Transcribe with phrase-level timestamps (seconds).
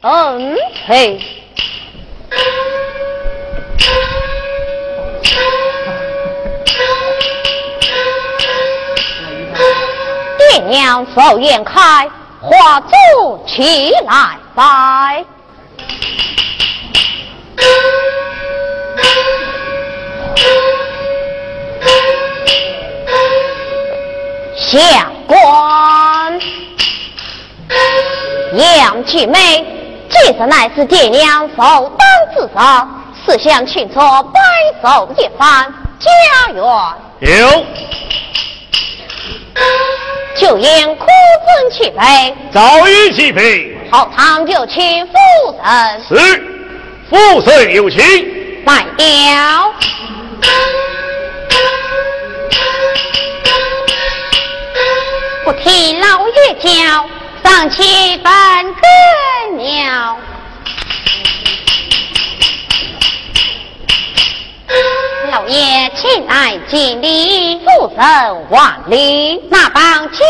[0.00, 1.18] 嗯，嘿。
[10.38, 12.08] 爹娘寿宴开，
[12.40, 15.24] 花烛起来拜。
[24.56, 26.38] 下官
[28.78, 29.64] 杨继梅，
[30.20, 31.56] 这次乃是爹娘首
[31.96, 31.98] 当
[32.34, 32.88] 之责，
[33.24, 34.40] 思想清楚，摆
[34.82, 36.10] 手一番，家
[36.52, 36.62] 园
[37.22, 37.64] 有。
[40.36, 43.78] 就应哭尊齐备，早已齐备。
[43.90, 45.12] 后堂就请夫
[45.62, 46.02] 人。
[46.08, 46.14] 是，
[47.08, 48.00] 夫人有请。
[48.66, 49.72] 来了。
[55.44, 57.06] 不听老爷教，
[57.48, 57.82] 上去
[58.18, 60.18] 办根鸟。
[65.32, 69.42] 老爷，请来敬礼，夫人万礼。
[69.50, 69.82] 那帮
[70.12, 70.26] 清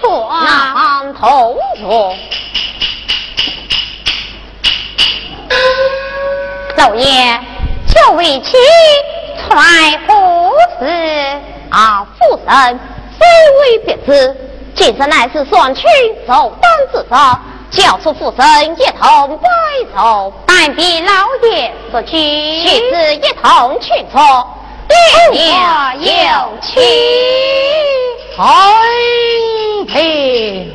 [0.00, 2.16] 楚，那帮同坐。
[6.78, 7.38] 老爷，
[7.86, 8.56] 就为妻
[9.46, 10.50] 出来何
[10.80, 10.86] 事？
[11.70, 12.80] 啊，夫人，
[13.18, 13.26] 非
[13.60, 14.36] 为别致，
[14.74, 15.84] 今日乃是双亲
[16.26, 17.38] 首当之责。
[17.72, 19.48] 叫出夫人一同拜
[19.96, 21.10] 寿，但比老
[21.48, 24.46] 爷所去，妻子一同去错，
[25.32, 26.12] 爹娘有
[26.60, 26.78] 妻，
[28.36, 28.44] 安
[29.86, 30.70] 平。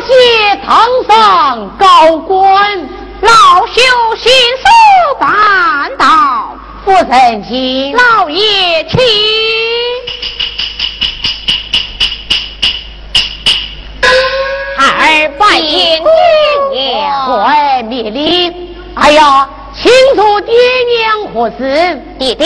[0.00, 2.88] 谢堂上高官。
[3.20, 3.30] 老
[3.66, 4.64] 朽信手
[5.20, 8.98] 办到，夫人请，老爷请。
[14.84, 16.02] 二拜见
[16.72, 18.74] 爹娘，快灭礼！
[18.94, 20.54] 哎呀，清楚爹
[20.98, 22.02] 娘何事？
[22.18, 22.44] 弟弟，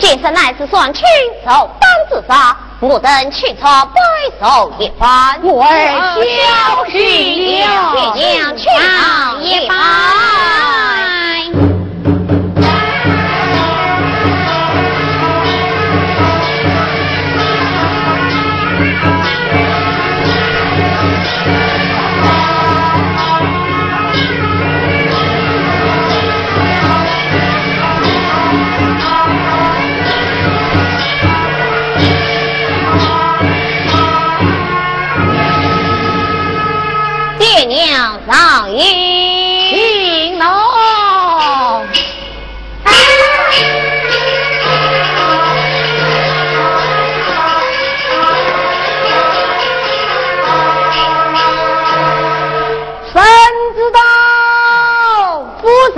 [0.00, 1.02] 今生乃是双亲
[1.44, 4.00] 手当自杀，我等去朝拜
[4.40, 5.40] 寿一番。
[5.42, 5.70] 我儿
[6.14, 11.17] 小心了，爹娘去朝一番。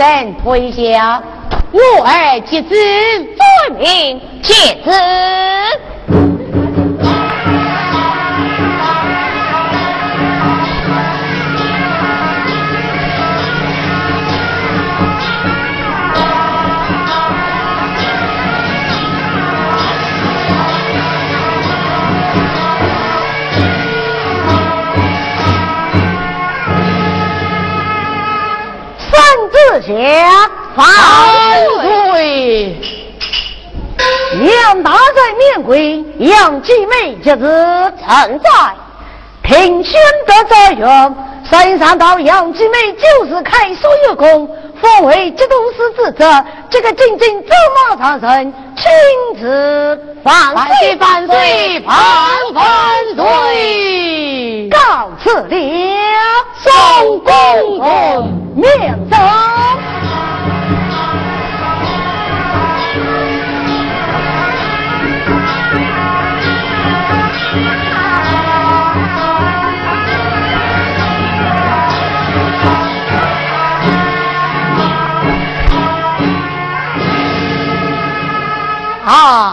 [0.01, 1.23] 夫人退下，
[1.73, 4.55] 我儿即子，遵命接
[29.79, 29.87] 旨。
[29.87, 30.87] 下万
[32.13, 32.77] 岁！
[34.43, 38.49] 杨大人面归，杨继梅今日臣在，
[39.43, 44.49] 平宣得载用，身上到杨继妹就是开所有功，
[44.81, 46.45] 奉为节度使之责。
[46.71, 47.49] 这个仅仅走
[47.89, 48.85] 马上任，亲
[49.41, 51.97] 自万岁万岁万
[52.55, 52.65] 万
[53.17, 54.69] 岁！
[54.71, 55.57] 告辞了，
[56.63, 57.35] 宋公公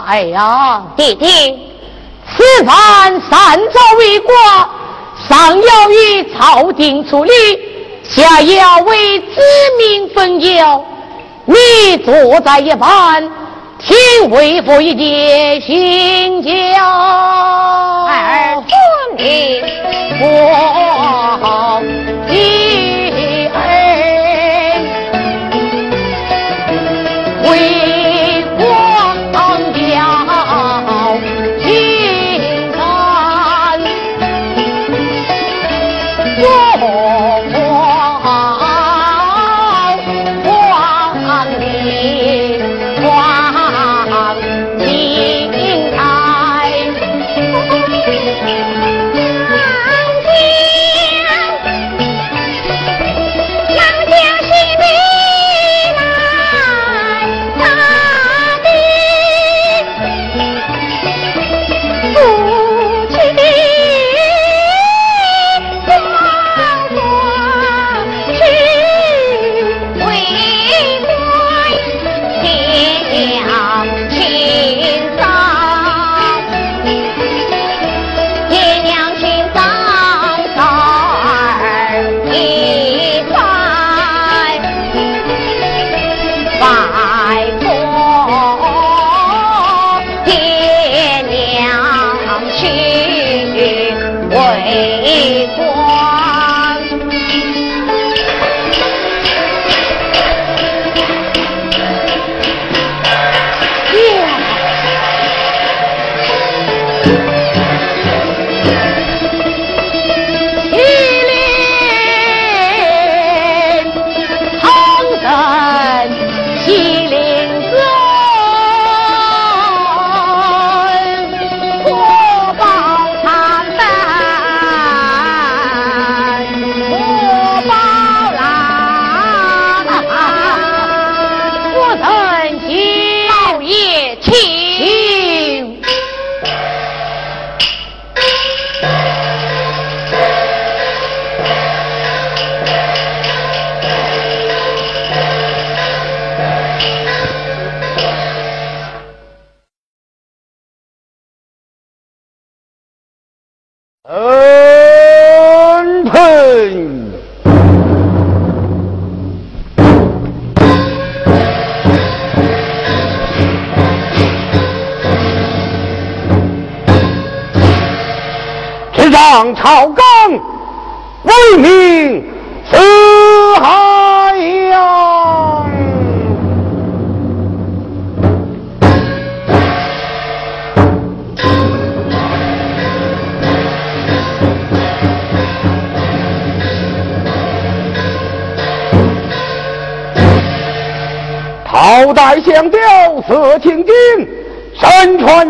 [0.08, 1.26] 哎呀，弟弟，
[2.26, 4.34] 此番三朝为国，
[5.28, 7.30] 上要与朝廷处理，
[8.04, 9.26] 下要为子
[9.78, 10.82] 民分忧。
[11.44, 13.22] 你坐在一旁，
[13.78, 16.50] 听为父一点心教。
[18.06, 18.74] 儿遵
[19.18, 19.62] 命，
[20.22, 21.82] 我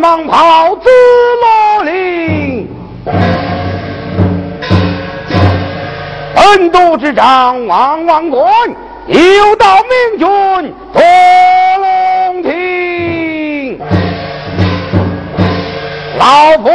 [0.08, 0.88] 身穿蟒袍紫
[1.42, 2.66] 罗绫。
[6.34, 8.42] 本都之长王王冠，
[9.08, 10.26] 有道明君
[10.94, 11.02] 坐
[11.82, 13.78] 龙庭。
[16.18, 16.70] 老夫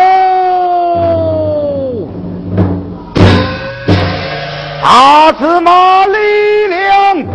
[4.84, 7.26] 大司马李良。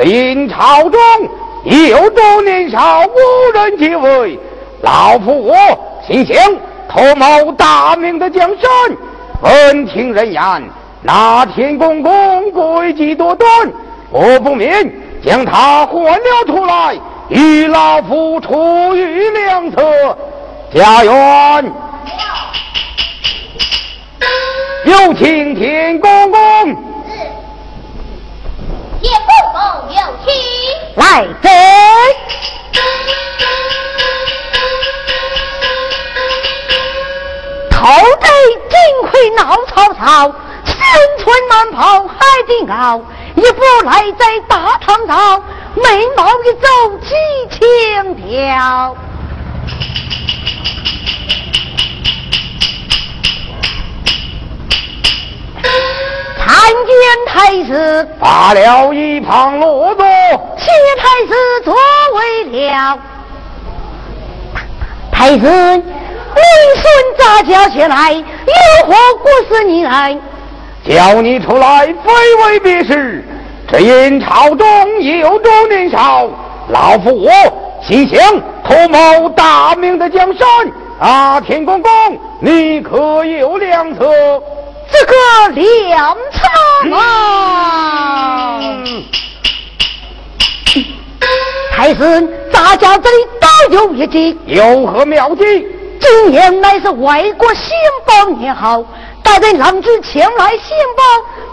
[0.00, 0.98] 临朝中
[1.64, 4.38] 有中年少无人继位，
[4.80, 5.56] 老夫我
[6.04, 6.36] 心想
[6.88, 8.68] 图谋大明的江山。
[9.40, 10.42] 闻听人言，
[11.02, 12.12] 那天公公
[12.52, 13.48] 诡计多端，
[14.10, 14.92] 我不免
[15.24, 16.96] 将他唤了出来，
[17.28, 20.18] 与老夫出于两策。
[20.74, 21.72] 家园，
[24.86, 26.91] 有请天公公。
[29.02, 29.60] 叶公公
[29.94, 30.32] 有请，
[30.94, 31.48] 来贼！
[37.68, 37.88] 偷
[38.20, 38.28] 贼
[38.70, 38.76] 金
[39.10, 40.32] 盔闹曹操，
[40.64, 40.76] 身
[41.18, 42.14] 穿蟒袍海
[42.46, 43.02] 顶高，
[43.34, 45.42] 一步来在大堂上，
[45.74, 47.14] 眉毛一皱几
[47.50, 48.96] 轻飘。
[56.44, 56.54] 参
[56.86, 56.92] 见
[57.26, 60.04] 太子，罢了一旁落座，
[60.58, 61.32] 谢太师
[61.64, 61.72] 座
[62.14, 62.98] 位了。
[65.12, 65.84] 太师，名
[66.74, 66.84] 孙
[67.16, 70.18] 杂交前来，有何故事你来？
[70.84, 73.24] 叫你出来，非为别事，
[73.68, 76.28] 只因朝中有中年少，
[76.70, 77.30] 老夫我
[77.80, 78.18] 心想
[78.64, 80.48] 图谋大明的江山。
[80.98, 81.90] 啊，天公公，
[82.40, 84.04] 你可有良策？
[84.92, 85.14] 这个
[85.54, 88.60] 粮仓啊，
[91.72, 95.42] 太师，咱家这里倒有一计，有何妙计？
[95.98, 97.72] 今年乃是外国兴
[98.04, 98.84] 邦年号，
[99.22, 101.06] 待人郎君前来兴邦，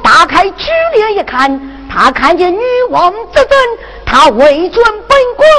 [0.03, 0.65] 打开珠
[0.95, 3.57] 帘一看，他看见女王执政，
[4.05, 5.49] 他为尊本官，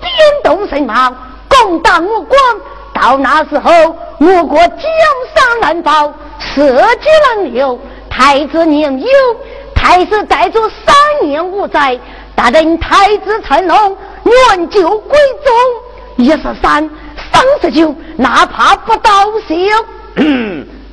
[0.00, 0.12] 颠
[0.44, 1.10] 动神马，
[1.48, 2.36] 攻打我国。
[2.92, 3.70] 到那时候，
[4.18, 4.78] 我国江
[5.34, 6.12] 山难保。
[6.54, 7.78] 社稷难留，
[8.10, 9.08] 太子年幼，
[9.74, 11.98] 太子带着三年无灾，
[12.34, 15.52] 待等太子成龙，元就归宗。
[16.16, 16.90] 一十三，
[17.32, 19.54] 三十九，哪怕不到休。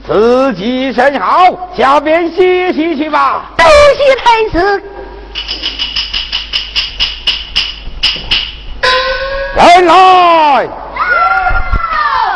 [0.07, 3.51] 自己甚好，下边歇息去吧。
[3.57, 3.65] 多
[3.97, 4.81] 谢太子。
[9.55, 10.69] 人来。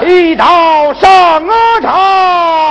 [0.05, 1.41] 一道上
[1.81, 2.62] 场。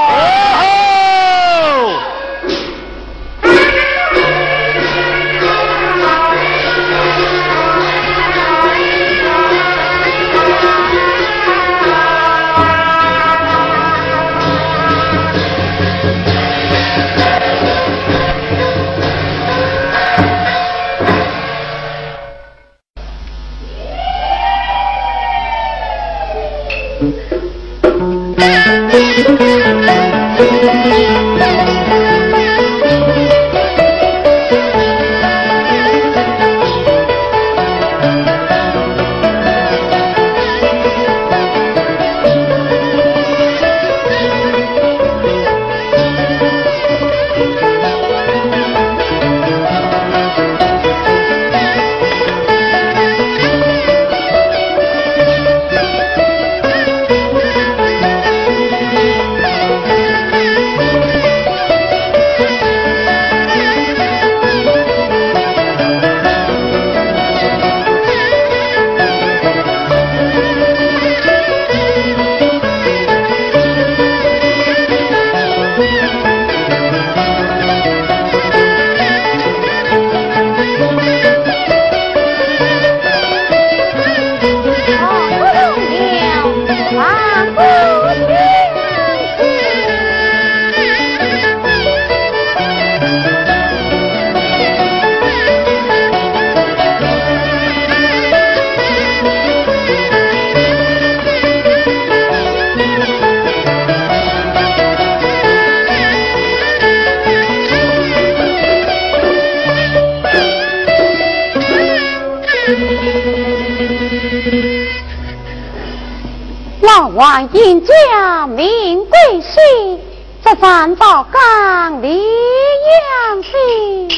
[117.22, 120.00] 王英家名贵姓，
[120.44, 124.08] 这三宝岗李阳西，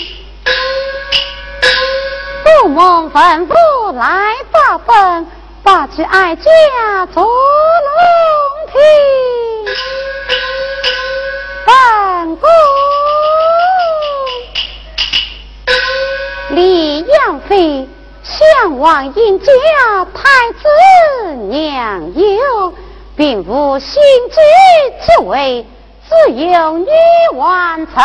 [2.62, 5.26] 不蒙吩咐来报本，
[5.62, 7.30] 把去哀家做龙
[8.73, 8.80] 庭，
[11.66, 12.49] 本宫
[16.52, 17.87] 李阳妃。
[18.23, 22.73] 相望人家太子娘友，
[23.16, 24.37] 并无心机
[25.00, 25.64] 之位，
[26.09, 26.88] 只有女
[27.37, 28.02] 王成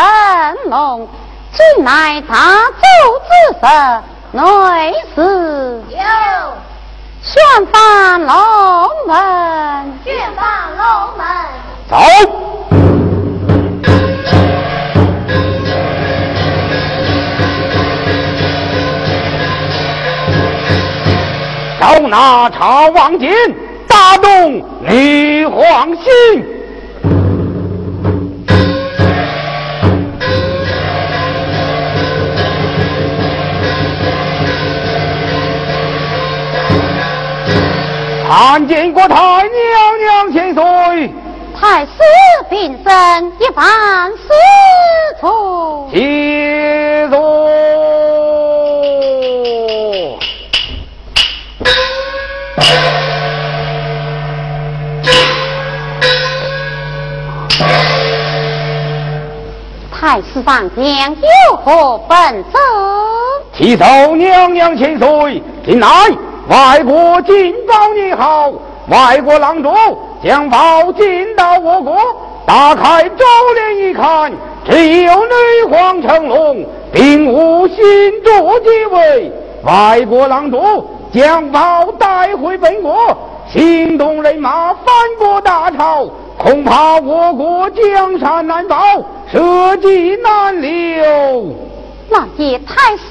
[0.66, 1.08] 龙，
[1.52, 2.36] 今乃大
[2.70, 2.86] 周
[3.26, 5.98] 之神，内是有。
[7.24, 8.36] 宣翻龙
[9.08, 11.26] 门，宣翻龙门，
[11.90, 11.98] 走。
[21.80, 23.30] 招拿朝王金，
[24.10, 26.04] 打动女皇心。
[38.28, 41.14] 参见过太娘娘千岁，
[41.56, 41.92] 太师
[42.50, 44.34] 平身一番施
[45.22, 47.48] 宠，谢座。
[60.00, 62.58] 太师上将有何本奏？
[63.54, 65.90] 启奏娘娘千岁，近来
[66.48, 68.50] 外国进宝你好，
[68.88, 69.76] 外国郎中
[70.24, 71.98] 将宝进到我国，
[72.46, 73.26] 打开周
[73.56, 74.32] 帘一看，
[74.70, 77.76] 只有女皇成龙，并无新
[78.24, 78.30] 主
[78.64, 79.34] 继位。
[79.66, 82.96] 外国郎中将宝带回本国，
[83.52, 84.86] 行动人马反
[85.18, 88.78] 国大朝，恐怕我国江山难保。
[89.32, 91.56] 社稷难留，
[92.10, 93.10] 那也太师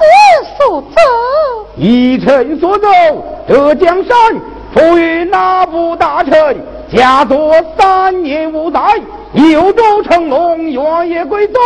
[0.56, 0.96] 所奏。
[1.76, 2.88] 依臣所奏，
[3.48, 4.16] 这江山
[4.72, 6.56] 赋予哪部大臣
[6.92, 8.80] 家作三年五载，
[9.32, 11.60] 有州成龙，原野归宗，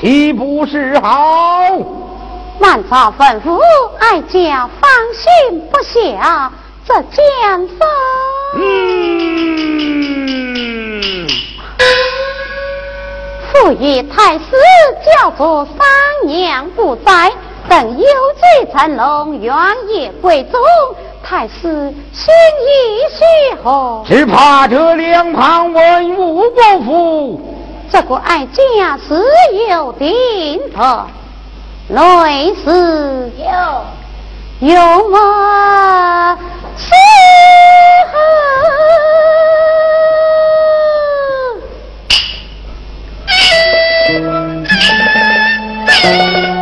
[0.00, 1.60] 岂不是好？
[2.58, 3.58] 满朝吩咐，
[4.00, 6.50] 哀家放心不下
[6.88, 7.78] 这江山。
[8.56, 11.28] 嗯。
[13.52, 14.46] 父与太师
[15.04, 15.76] 叫做三
[16.26, 17.30] 娘不在，
[17.68, 19.54] 等有罪成龙，原
[19.88, 20.58] 野归宗。
[21.22, 22.32] 太师心
[22.64, 22.66] 意
[23.10, 23.18] 虚
[23.62, 24.02] 何？
[24.06, 27.38] 只怕这两旁文武不服。
[27.90, 29.22] 这个哀家是
[29.68, 31.06] 有定的，
[31.88, 33.84] 内侍有
[34.60, 36.36] 有我
[36.76, 36.90] 伺
[46.52, 46.57] 候。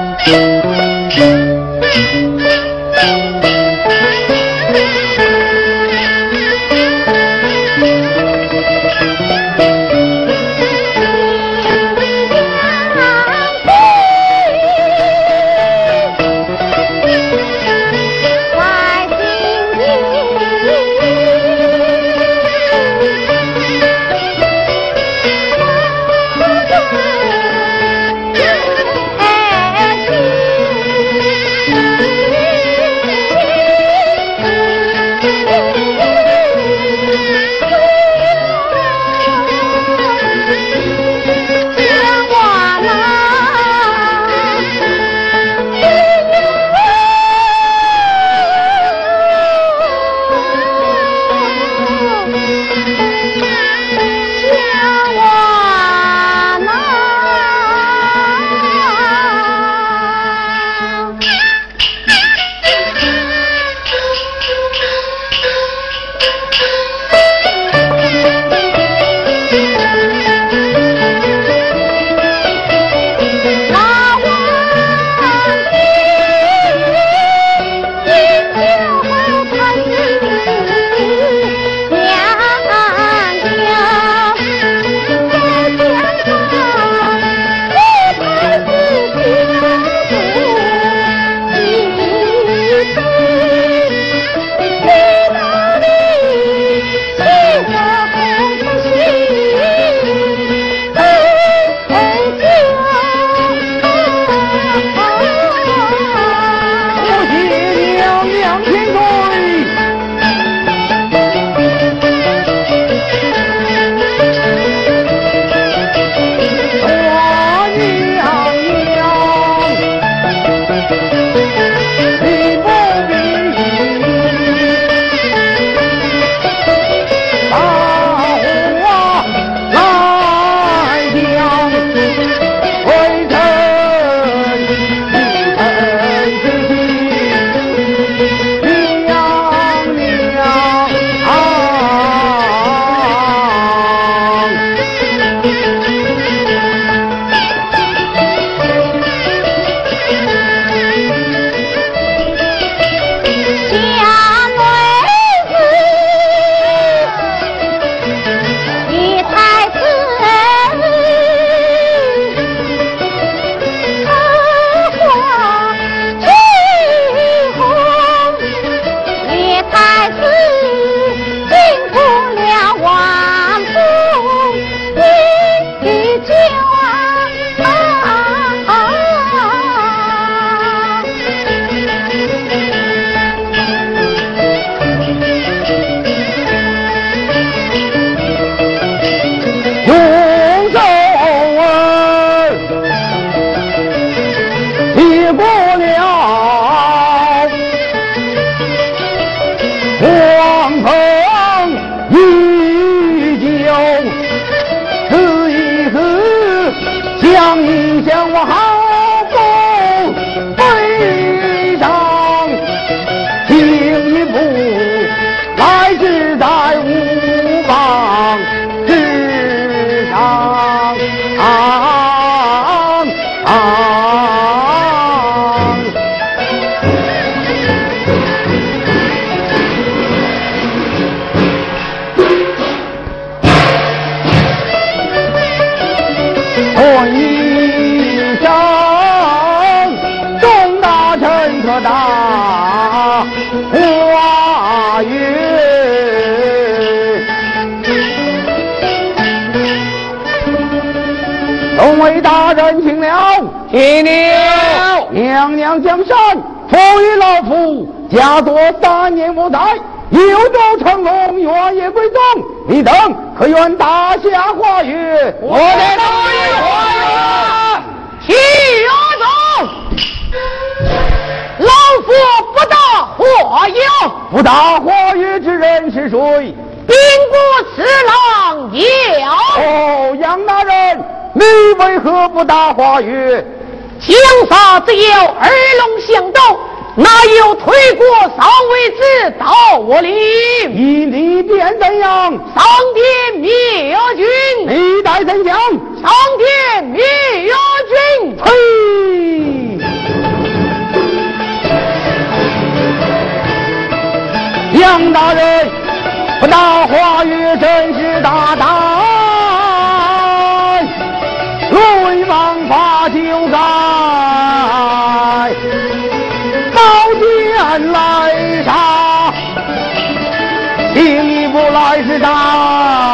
[322.06, 323.05] 知道。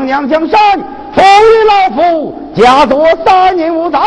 [0.00, 0.04] 了。
[0.04, 0.78] 娘娘江山
[1.14, 3.98] 赋予老夫家作三年无灾，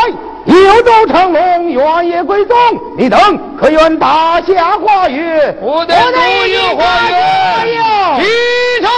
[0.46, 2.56] 有州成龙，原野归宗。
[2.96, 3.18] 你等
[3.58, 5.56] 可愿大侠花月？
[5.60, 8.20] 我等都有花园。
[8.20, 8.24] 启
[8.80, 8.90] 程。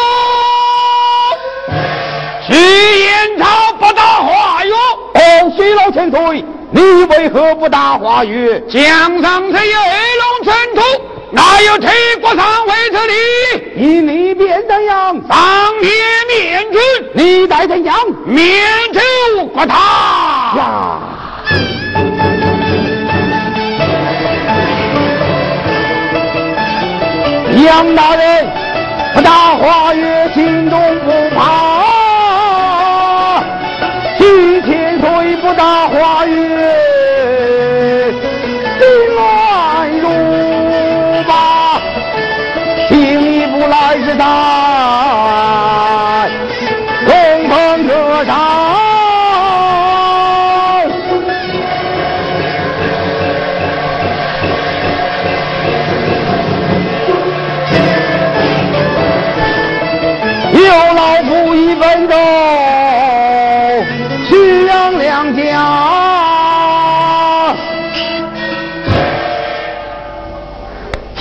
[2.46, 2.54] 徐
[3.00, 4.74] 延超不打花园。
[5.14, 8.60] 哦，徐老前辈，你为何不打花月？
[8.68, 8.82] 江
[9.22, 10.82] 上虽有二龙尘土，
[11.34, 11.90] 哪有陈
[12.20, 13.12] 国上位之力？
[13.74, 15.14] 以你便怎样？
[15.26, 15.90] 上天
[16.28, 16.78] 面君，
[17.14, 17.96] 你待怎样？
[18.26, 19.74] 面主国他。
[20.58, 20.98] 呀！
[27.64, 28.46] 杨大人，
[29.14, 31.71] 不打花月，心中不怕。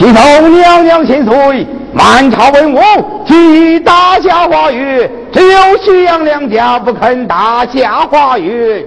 [0.01, 2.81] 提头娘娘千岁，满朝文武
[3.23, 8.83] 提大侠花月，只有徐阳两家不肯大侠花月。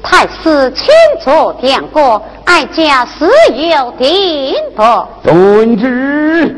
[0.00, 5.08] 太师请坐殿过，哀家自有定夺。
[5.24, 6.54] 遵旨。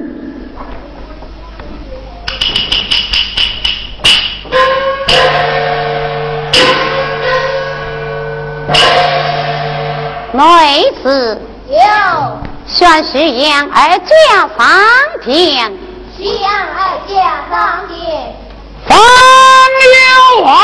[10.35, 10.43] 内
[11.03, 14.59] 侍有宣徐阳二家上
[15.25, 15.73] 殿，
[16.17, 16.79] 西洋二
[17.09, 17.13] 家
[17.51, 17.99] 上殿，
[18.87, 20.55] 放了啊！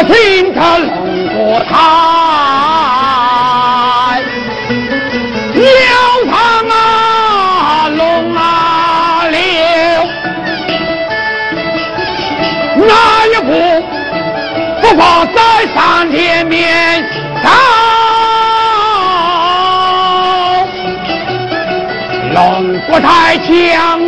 [0.00, 1.74] 我听他龙国台，
[5.52, 5.64] 流
[6.30, 6.38] 淌
[6.70, 8.00] 啊龙
[8.32, 8.38] 啊
[9.28, 9.40] 流，
[12.86, 12.94] 哪
[13.26, 13.50] 一步
[14.80, 15.36] 不怕在
[15.74, 17.02] 上天面
[17.42, 17.50] 上？
[22.34, 24.07] 龙国台将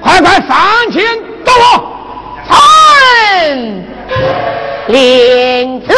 [0.00, 1.02] 快快上前
[1.44, 1.62] 到我，
[2.46, 3.84] 臣
[4.88, 5.92] 领旨。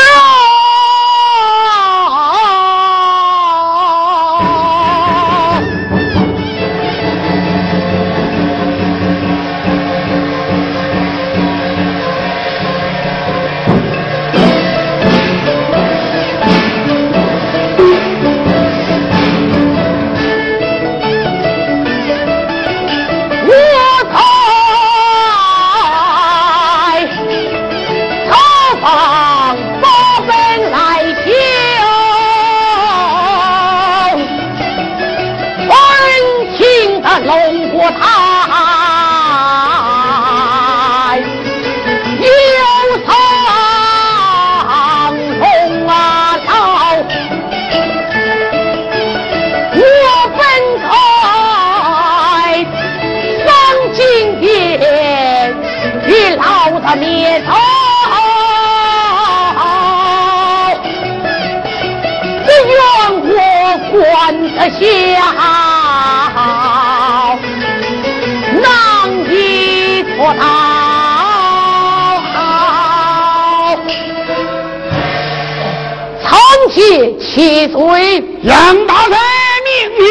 [77.19, 79.19] 七岁，杨大人
[79.67, 80.07] 命运，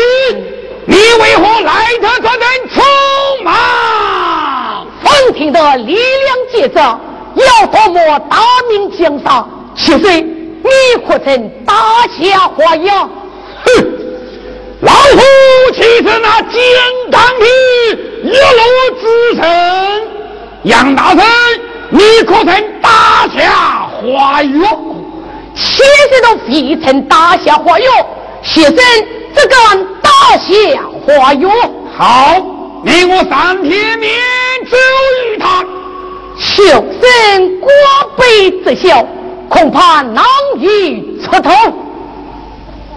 [0.85, 4.85] 你为何来得这等匆忙？
[5.03, 8.37] 奉天的力量节奏，要夺么大
[8.69, 9.43] 明江山？
[9.75, 10.69] 七岁，你
[11.07, 11.73] 可曾大
[12.07, 13.09] 侠花样？
[15.15, 15.17] 哼！
[15.17, 16.61] 老夫岂是那金
[17.11, 17.45] 刚的
[18.23, 18.61] 一路
[19.01, 19.41] 之臣？
[20.63, 21.23] 杨大人，
[21.89, 24.77] 你可曾打下花样？
[25.55, 27.87] 七岁都非曾打下花勇，
[28.41, 28.75] 学生
[29.33, 31.51] 只敢打下花勇。
[31.97, 32.35] 好，
[32.83, 34.11] 你我三天面
[34.69, 34.75] 奏
[35.27, 35.63] 于他。
[36.37, 37.69] 学生过
[38.17, 39.05] 辈之小，
[39.47, 40.25] 恐怕难
[40.57, 41.51] 以出头。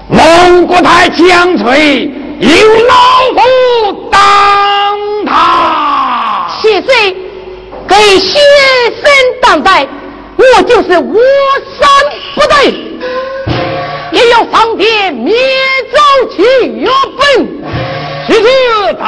[0.08, 2.48] 蒙古台将锤，有
[2.86, 2.94] 老
[3.34, 4.18] 夫当
[5.26, 6.48] 他。
[6.60, 7.16] 七岁
[7.86, 8.40] 给先
[9.00, 9.10] 生
[9.42, 9.86] 当代。
[10.36, 11.14] 我就是我
[11.78, 11.88] 山
[12.36, 12.72] 不对，
[14.12, 15.34] 也要上天灭
[15.92, 15.98] 走
[16.36, 17.46] 去月本。
[18.28, 18.48] 其次
[18.98, 19.02] 大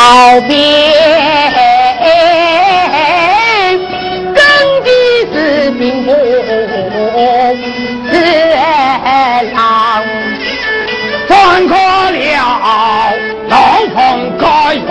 [0.10, 0.56] 告别
[4.34, 4.42] 耕
[4.84, 4.90] 地
[5.32, 6.10] 是兵不
[8.10, 8.14] 是
[9.54, 10.04] 狼，
[11.28, 11.32] 转
[11.68, 12.18] 过了
[13.50, 13.54] 老
[13.94, 13.98] 风
[14.40, 14.88] 该用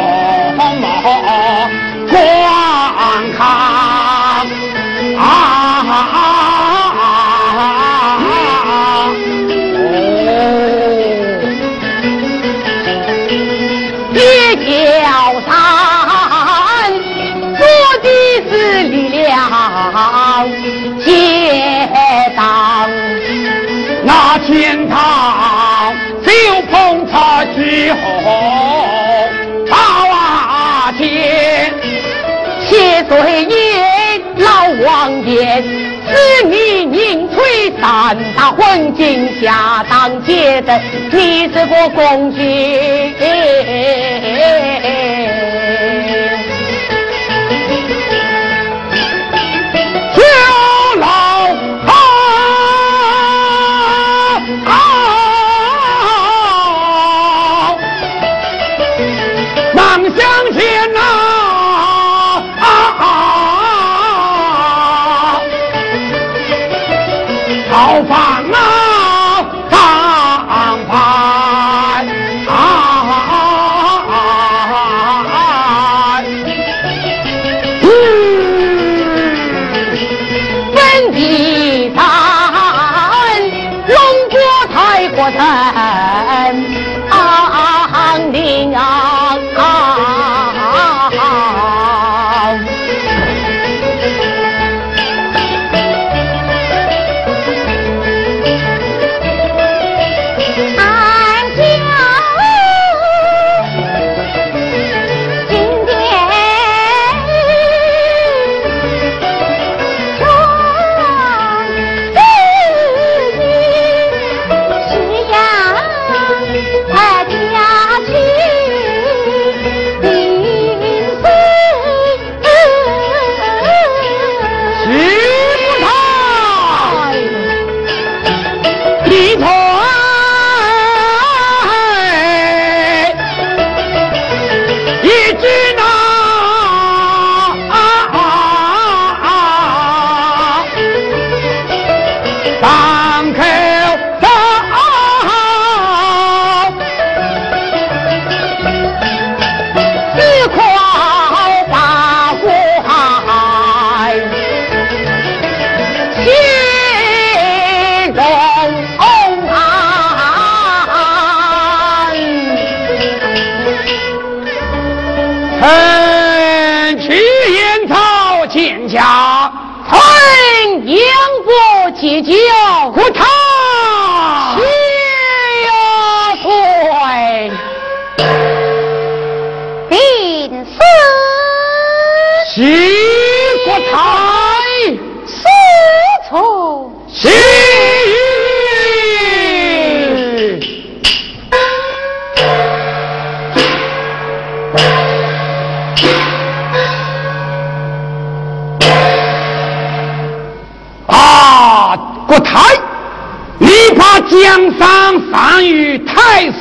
[27.47, 27.99] 之后
[29.71, 31.73] 八天，
[32.67, 33.55] 谢岁爷
[34.39, 34.47] 老
[34.85, 36.09] 王爷，子
[36.47, 40.81] 女宁吹三大混金下当街的，
[41.13, 42.39] 你是个公举。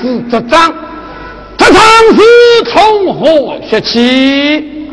[0.08, 0.74] 太师执掌，
[1.58, 1.84] 这场
[2.16, 4.90] 是从何说起？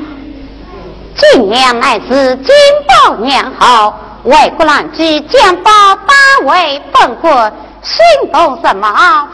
[1.15, 2.53] 今娘乃是金
[2.89, 5.71] 宝娘后，外国难机，将宝
[6.05, 7.31] 八位本国，
[7.83, 8.89] 心动什么？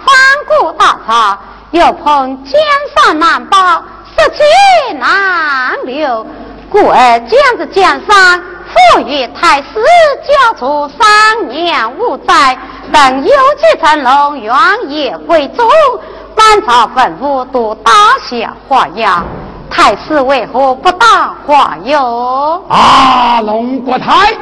[0.05, 0.15] 翻
[0.47, 1.39] 过大差，
[1.71, 2.61] 又碰江
[2.95, 3.83] 山难保，
[4.19, 6.27] 失去难留，
[6.69, 8.43] 故而将这江山。
[8.71, 9.67] 赋予太师
[10.29, 12.57] 交出三年五载，
[12.93, 14.55] 等有几层龙原
[14.89, 15.69] 也归宗，
[16.37, 19.23] 满朝文武都打下花押。
[19.71, 22.63] 太师为何不打花哟？
[22.69, 24.33] 啊，龙国太，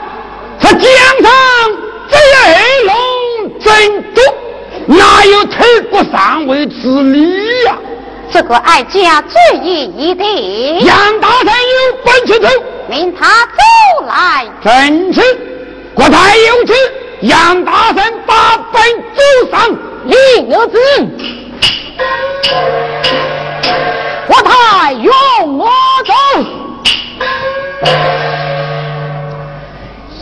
[0.58, 0.80] 这江
[1.20, 1.30] 上
[2.08, 4.24] 这二龙真多，
[4.86, 7.76] 哪有退国上位之理呀？
[8.30, 10.80] 这个哀家最意一定。
[10.84, 12.48] 杨大人有本事走。
[12.90, 15.20] 命他走来，正是
[15.94, 16.72] 国太有旨，
[17.22, 18.80] 杨大人把本
[19.12, 19.68] 走上，
[20.04, 20.16] 领
[20.54, 20.78] 儿子，
[24.28, 25.12] 国太用
[25.58, 25.68] 我
[26.06, 26.14] 走，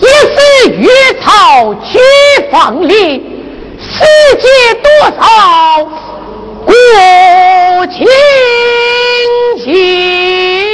[0.00, 0.38] 一是
[0.70, 0.88] 越
[1.20, 1.98] 朝去
[2.50, 3.22] 放力，
[3.78, 4.02] 世
[4.40, 4.48] 界
[4.82, 4.88] 多
[5.20, 5.84] 少
[6.64, 6.72] 国
[7.88, 8.06] 亲
[9.62, 10.65] 情。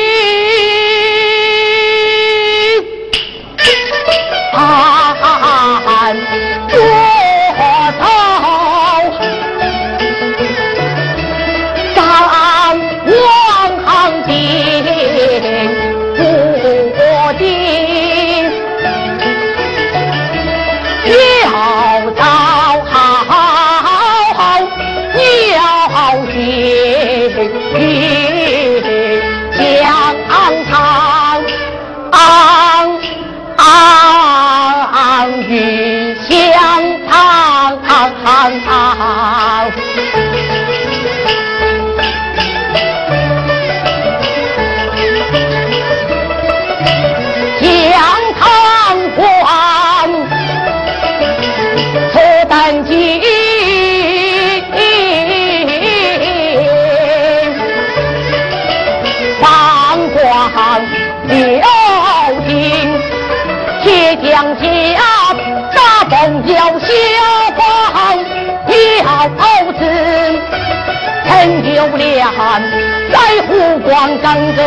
[73.41, 74.63] 湖光跟着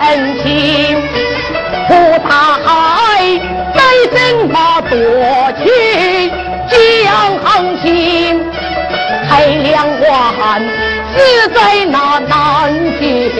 [0.00, 0.46] 恩情，
[1.88, 1.92] 湖
[2.28, 2.30] 大
[2.64, 2.66] 海
[3.74, 3.78] 在
[4.12, 4.54] 什么
[4.90, 4.92] 多
[5.62, 5.64] 情
[6.68, 6.74] 江
[7.44, 7.44] 航
[7.82, 7.86] 行，
[9.28, 10.40] 海两岸
[11.14, 11.16] 是
[11.48, 11.58] 在
[11.90, 12.34] 那南
[12.98, 13.02] 京
[13.34, 13.38] 城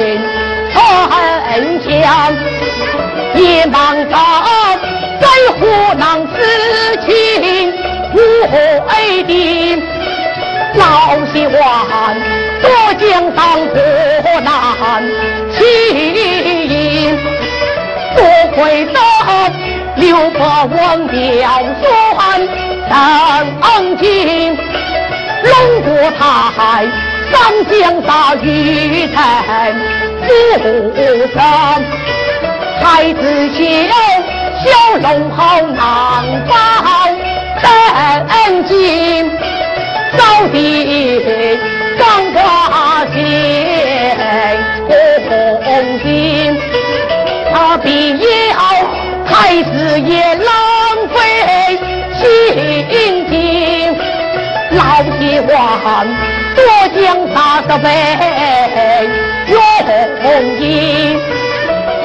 [1.83, 2.35] 墙，
[3.35, 3.75] 野蛮
[4.09, 4.15] 着
[5.21, 5.27] 在
[5.59, 5.61] 湖
[5.97, 6.05] 南
[6.35, 6.37] 之
[7.07, 7.07] 情。
[8.89, 9.33] A 的
[10.75, 10.81] 老
[11.33, 11.57] 西关，
[12.69, 13.05] 我江
[13.35, 13.39] 上
[13.69, 13.75] 破
[14.41, 14.51] 难
[15.53, 15.57] 情，
[18.17, 18.19] 多
[18.55, 18.99] 亏得
[19.97, 20.77] 刘伯温
[21.09, 21.15] 调
[21.81, 21.87] 算
[22.91, 24.05] 登京，
[25.45, 25.51] 龙
[25.83, 25.89] 过
[26.19, 26.21] 台，
[27.33, 27.35] 上
[27.71, 28.11] 江大
[28.43, 29.15] 雨成
[30.95, 30.97] 浮
[31.33, 31.39] 生，
[32.83, 33.23] 太子
[33.55, 33.59] 秀。
[34.65, 34.67] 小
[35.01, 35.85] 龙好难
[36.49, 36.53] 保
[37.63, 38.75] 真经，
[40.17, 40.19] 扫
[40.51, 40.57] 地
[41.99, 42.39] 刚挂
[43.13, 43.17] 线
[45.63, 45.69] 红
[46.05, 46.07] 巾，
[47.53, 47.87] 他必
[48.19, 48.25] 要
[49.27, 49.31] 太
[49.63, 50.49] 子也浪
[51.15, 51.17] 费
[52.19, 52.23] 心
[53.29, 53.33] 情，
[54.73, 54.81] 老
[55.19, 55.49] 几万
[56.55, 56.59] 多
[56.95, 57.85] 将杀十倍
[60.23, 60.27] 用
[60.61, 60.63] 意。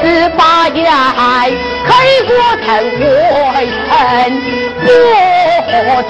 [0.04, 0.40] 十八
[0.70, 0.92] 年
[1.86, 1.90] 开
[2.28, 2.30] 国
[2.66, 2.68] 成
[3.54, 3.56] 为
[3.88, 3.92] 臣
[4.82, 4.90] 国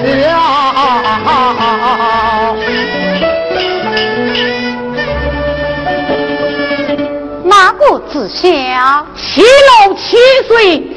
[7.82, 7.90] 啊！
[7.90, 9.06] 哪个知晓？
[9.16, 10.16] 七老七
[10.46, 10.50] 岁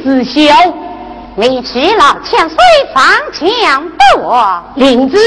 [0.04, 0.34] 知晓。
[1.38, 2.58] 你七老千岁
[2.94, 3.50] 上前
[3.98, 5.18] 得我，领旨。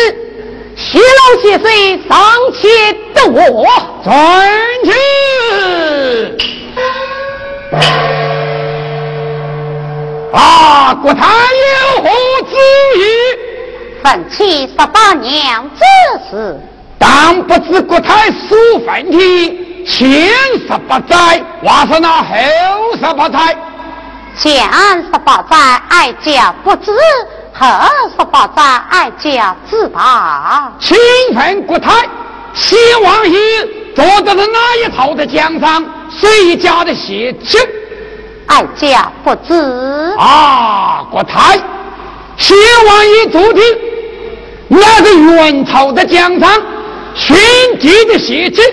[0.77, 1.03] 七老
[1.43, 2.19] 七岁上
[2.55, 3.67] 前得我，
[4.05, 4.11] 遵
[4.85, 4.93] 旨。
[10.33, 10.95] 啊！
[11.03, 12.09] 国太有何
[12.49, 12.55] 旨
[12.97, 13.01] 意？
[14.03, 15.81] 奋起十八娘之
[16.31, 16.61] 事，
[16.99, 18.57] 但不知国太所
[18.87, 20.29] 分体前
[20.67, 22.27] 十八载，话是那后
[22.95, 23.57] 十八载？
[24.37, 24.63] 前
[25.03, 25.57] 十八载
[25.89, 26.93] 哀家不知，
[27.53, 27.67] 后
[28.17, 30.73] 十八载哀家知道。
[30.79, 30.97] 请
[31.35, 31.93] 问国泰，
[32.55, 33.39] 希王爷
[33.95, 35.85] 坐的是哪一套的江山？
[36.11, 37.61] 谁家的血亲？
[38.47, 40.15] 哀家不知。
[40.19, 41.59] 啊，国泰，
[42.37, 42.57] 先
[42.87, 43.65] 王爷昨天
[44.69, 46.61] 那是元朝的江山，
[47.15, 47.37] 宣
[47.81, 48.65] 帝的血亲。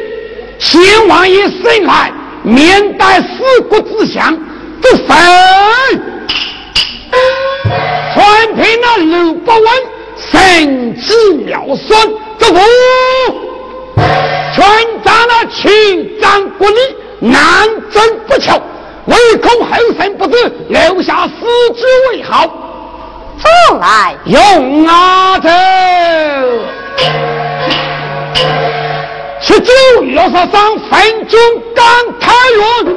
[0.60, 2.12] 先王爷生来
[2.44, 4.38] 面带四国之祥，
[4.82, 5.08] 这神，
[8.14, 9.68] 全凭那刘伯温
[10.18, 11.14] 神机
[11.46, 12.60] 妙算，这不
[14.54, 14.66] 全
[15.04, 16.76] 仗那秦张国力。
[17.18, 17.42] 南
[17.92, 18.62] 征不巧，
[19.06, 20.38] 唯恐后生不知，
[20.68, 21.34] 留下死
[21.74, 22.46] 之为好。
[23.38, 25.50] 走来，用啊走。
[29.48, 29.72] 十九
[30.02, 31.40] 月十三，分军
[31.76, 31.86] 赶
[32.20, 32.96] 开元，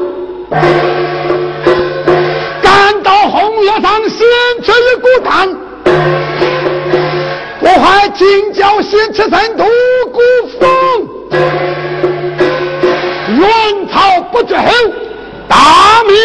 [2.62, 4.26] 赶到红月上先
[4.62, 5.55] 吃一锅汤，
[7.61, 9.64] 我还今朝先吃三毒
[10.11, 10.20] 骨
[10.59, 11.07] 风。
[13.36, 14.72] 元朝不绝后，
[15.46, 16.16] 大明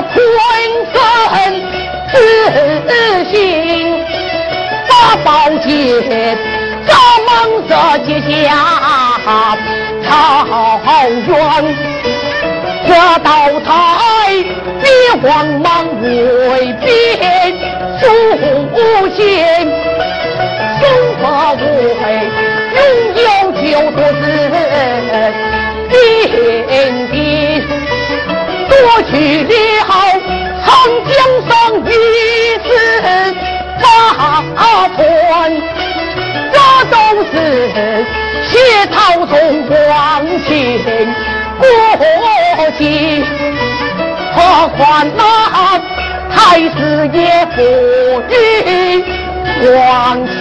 [0.92, 0.96] 色
[1.30, 1.34] 昆
[2.12, 2.14] 生
[2.88, 2.90] 自
[3.32, 3.36] 信，
[4.88, 4.92] 把
[5.24, 5.28] 宝
[5.60, 5.68] 剑
[6.88, 6.90] 照
[7.28, 7.30] 梦
[7.68, 7.72] 色
[8.06, 8.26] 结下
[10.04, 10.08] 草
[11.28, 11.30] 原。
[12.88, 12.90] 这
[13.24, 13.30] 道
[13.66, 13.68] 台
[14.82, 14.84] 比
[15.22, 15.26] 黄
[15.60, 15.66] 芒
[16.02, 16.06] 未
[16.74, 16.84] 变，
[18.00, 18.04] 苏
[19.16, 19.18] 仙
[20.80, 20.82] 松
[21.22, 21.24] 发
[21.54, 21.56] 无
[21.96, 22.04] 悔，
[22.76, 22.78] 拥
[23.16, 23.24] 有
[23.62, 24.24] 九多子
[25.90, 25.94] 点
[27.12, 27.14] 点，
[28.82, 29.14] 夺去
[29.44, 29.50] 了
[30.66, 30.68] 长
[31.08, 31.16] 江
[31.48, 31.50] 上
[31.86, 31.90] 一
[32.64, 32.68] 丝
[33.82, 33.84] 八
[34.96, 35.00] 寸，
[36.52, 36.56] 这
[36.92, 36.94] 都
[37.32, 37.34] 是
[38.44, 38.52] 血
[38.92, 38.94] 草
[39.26, 39.34] 中
[39.68, 39.72] 光
[40.46, 40.50] 前。
[41.58, 41.64] 过
[42.78, 43.24] 继，
[44.36, 44.38] 何
[44.76, 44.80] 况
[45.16, 45.20] 那
[46.30, 46.76] 太师
[47.14, 47.18] 爷
[47.56, 47.58] 不
[48.30, 48.34] 与
[49.74, 49.74] 往
[50.28, 50.36] 去。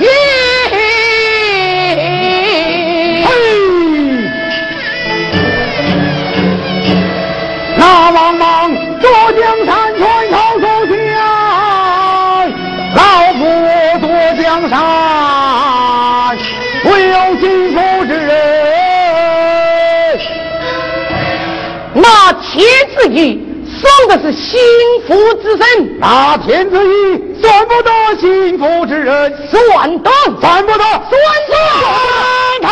[8.05, 8.45] 那茫茫
[9.01, 11.11] 坐江山川草树下，
[12.95, 13.01] 老
[13.33, 13.41] 夫
[13.99, 14.07] 坐
[14.43, 14.77] 江山，
[16.85, 17.43] 唯有金
[17.73, 18.31] 福之人。
[21.95, 22.63] 那天
[22.95, 23.43] 子意
[23.81, 24.61] 算的是幸
[25.09, 27.91] 福之身，那天子意算不得
[28.21, 30.11] 幸福之人，算得
[30.43, 31.11] 算不得，算
[31.49, 31.57] 得，
[32.61, 32.69] 算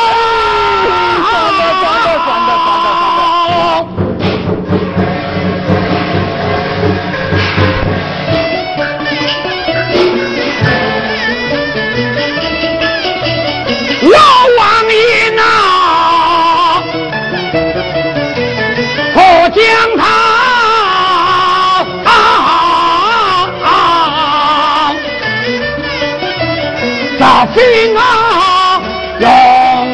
[27.63, 28.83] 心啊，
[29.21, 29.29] 用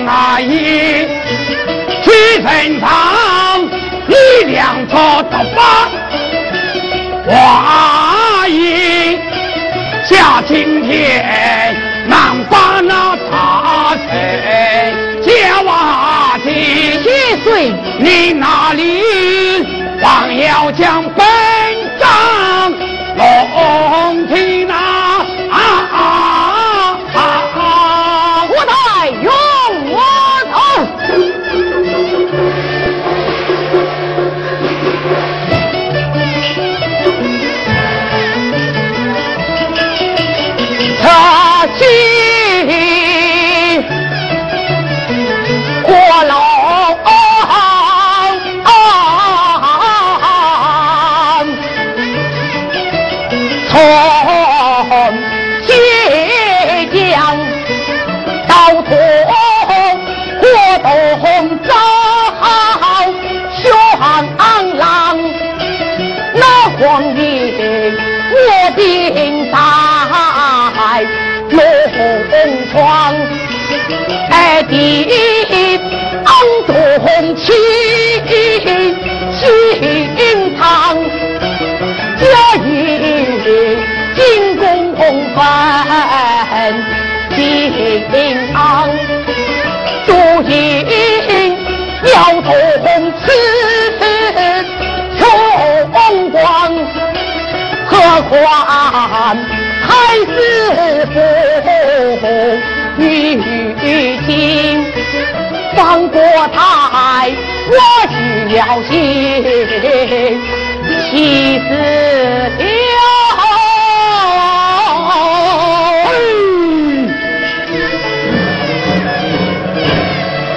[0.06, 1.06] 那一
[2.02, 2.10] 去
[2.42, 2.88] 身上
[4.06, 4.14] 力
[4.46, 5.60] 量做到把
[7.26, 9.18] 话音
[10.06, 16.48] 下今天难把那大神家瓦的？
[17.98, 18.82] 你那里
[20.00, 21.02] 还要将
[74.68, 75.06] 地
[76.24, 76.30] 昂
[76.66, 76.72] 东
[77.36, 77.42] 起
[79.32, 79.40] 心
[80.56, 80.62] 堂，
[82.18, 82.22] 家
[82.66, 82.66] 业
[84.14, 84.18] 进
[84.56, 84.62] 宫
[84.94, 84.96] 分
[87.34, 87.36] 金
[88.52, 88.56] 堂，
[90.06, 90.08] 朱
[90.42, 90.52] 印
[92.04, 92.12] 要
[92.42, 92.46] 从
[93.20, 93.24] 此
[95.18, 96.36] 荣光，
[97.86, 97.90] 何
[98.28, 98.32] 况
[99.80, 99.86] 还
[100.26, 100.36] 是
[101.06, 101.16] 父。
[102.98, 104.84] 女亲
[105.76, 107.30] 放过台，
[107.70, 107.74] 我
[108.08, 108.14] 去
[108.56, 108.56] 了
[108.90, 108.92] 心，
[111.10, 111.12] 妻
[111.60, 111.70] 子
[112.58, 112.98] 了。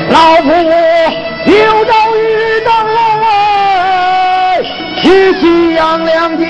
[0.10, 0.50] 老夫
[1.46, 1.52] 有
[1.86, 3.00] 朝一日当来，
[5.02, 5.04] 去
[5.40, 5.44] 西
[5.76, 6.46] 洋两家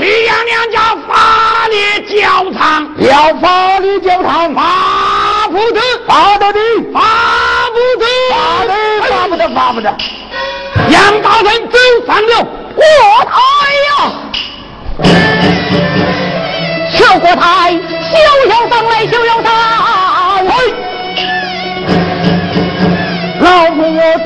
[0.00, 0.76] 竟敢把曲阳两家
[1.06, 1.76] 法律
[2.08, 6.58] 教堂，要法律教场，罚不得，罚得的，
[6.92, 7.00] 罚
[7.70, 8.34] 不得，罚
[8.64, 8.72] 得，
[9.02, 9.94] 罚不得，罚不得。
[10.88, 12.46] 杨大人走上了。
[12.76, 12.82] 国
[13.26, 13.32] 台
[13.88, 13.90] 呀，
[16.94, 18.16] 小国台，休
[18.48, 19.46] 要上来，休要上
[20.46, 20.48] 来。
[23.40, 24.18] 老夫我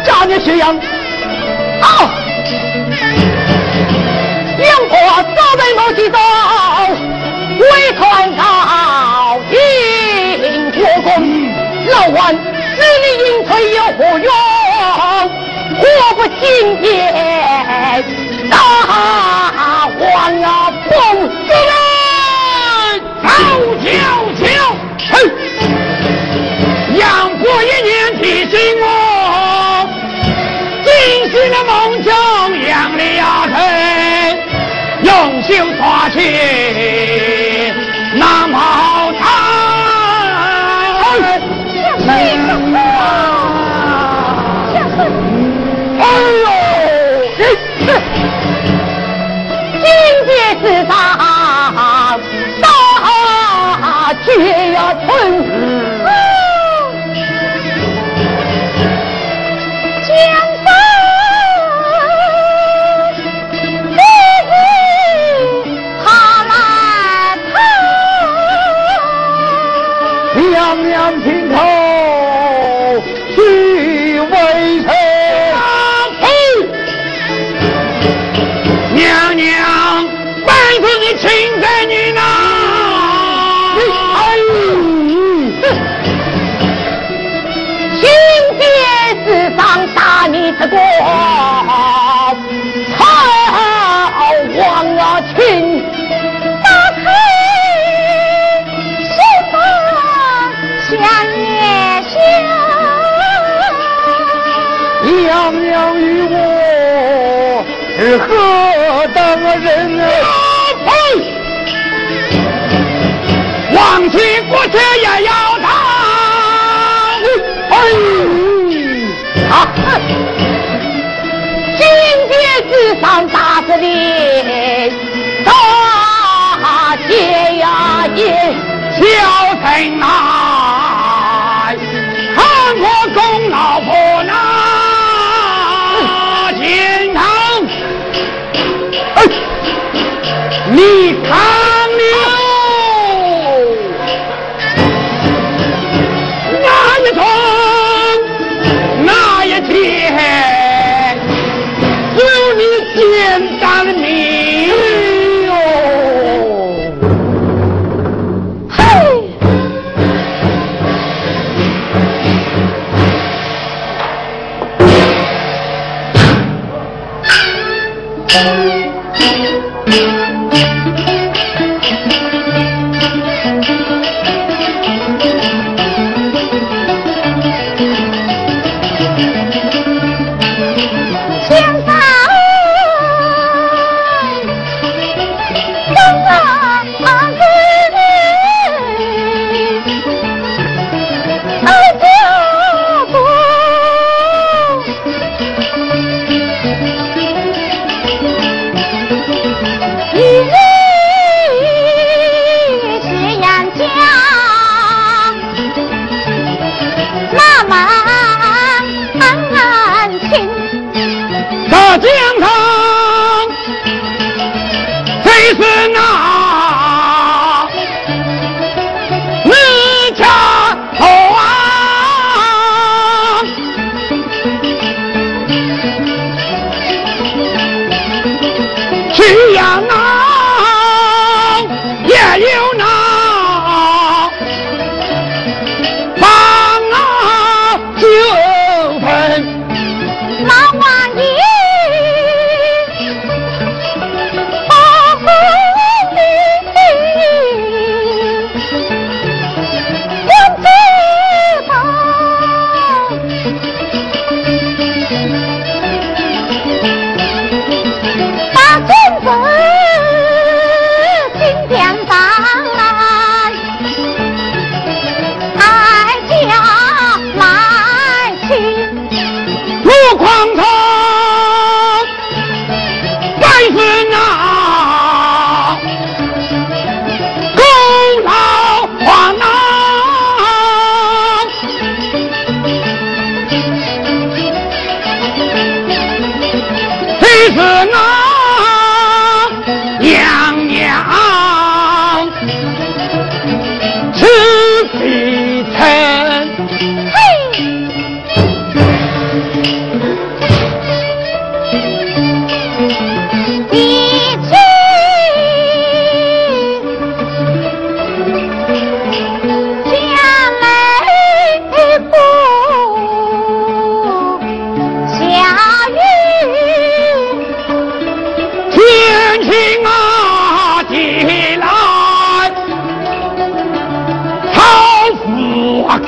[0.00, 0.76] 把我扎你血样。
[1.80, 1.86] 啊！
[4.58, 4.96] 杨过
[5.36, 6.18] 早在某地道，
[7.58, 7.64] 为
[7.96, 8.40] 传朝
[9.50, 11.10] 迎国公，
[11.86, 14.30] 老万死里隐退有何用？
[15.80, 15.82] 祸
[16.16, 16.84] 不惊天，
[18.50, 18.54] 大
[19.98, 20.04] 王
[20.42, 20.92] 啊，封
[21.46, 21.72] 死人，
[23.22, 23.28] 早
[23.84, 23.88] 叫
[24.36, 24.44] 叫，
[25.12, 25.12] 哼！
[26.96, 27.00] 杨
[27.38, 27.90] 过一念
[28.20, 28.84] 提醒我，
[31.50, 32.12] 了梦中
[32.66, 33.54] 杨丽丫头，
[35.02, 36.16] 用袖刷去
[38.14, 39.20] 那茅台。
[42.08, 42.12] 哎
[46.42, 46.46] 呦，
[49.82, 49.84] 今
[50.26, 50.28] 天
[50.60, 50.90] 是上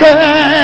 [0.03, 0.61] 根。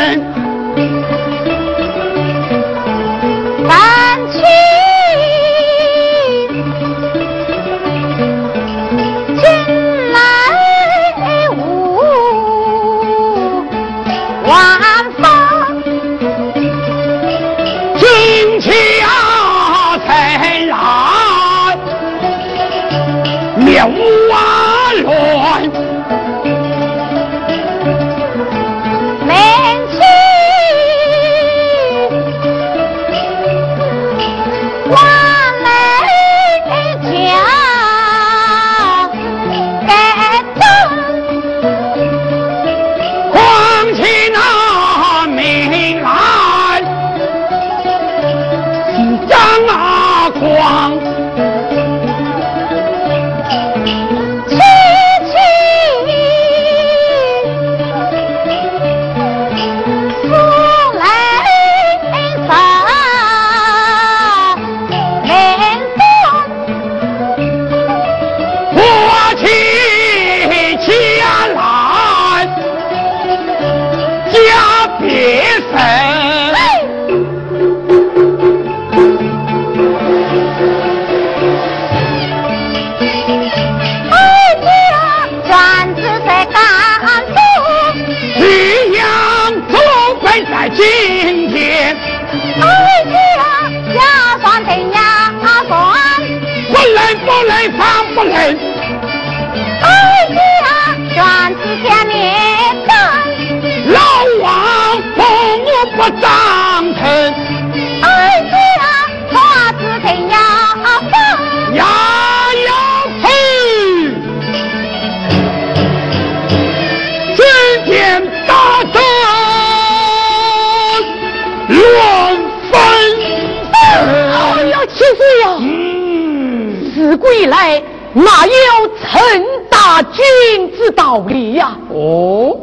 [128.18, 131.76] 哪有陈大君之道理呀？
[131.90, 132.56] 哦，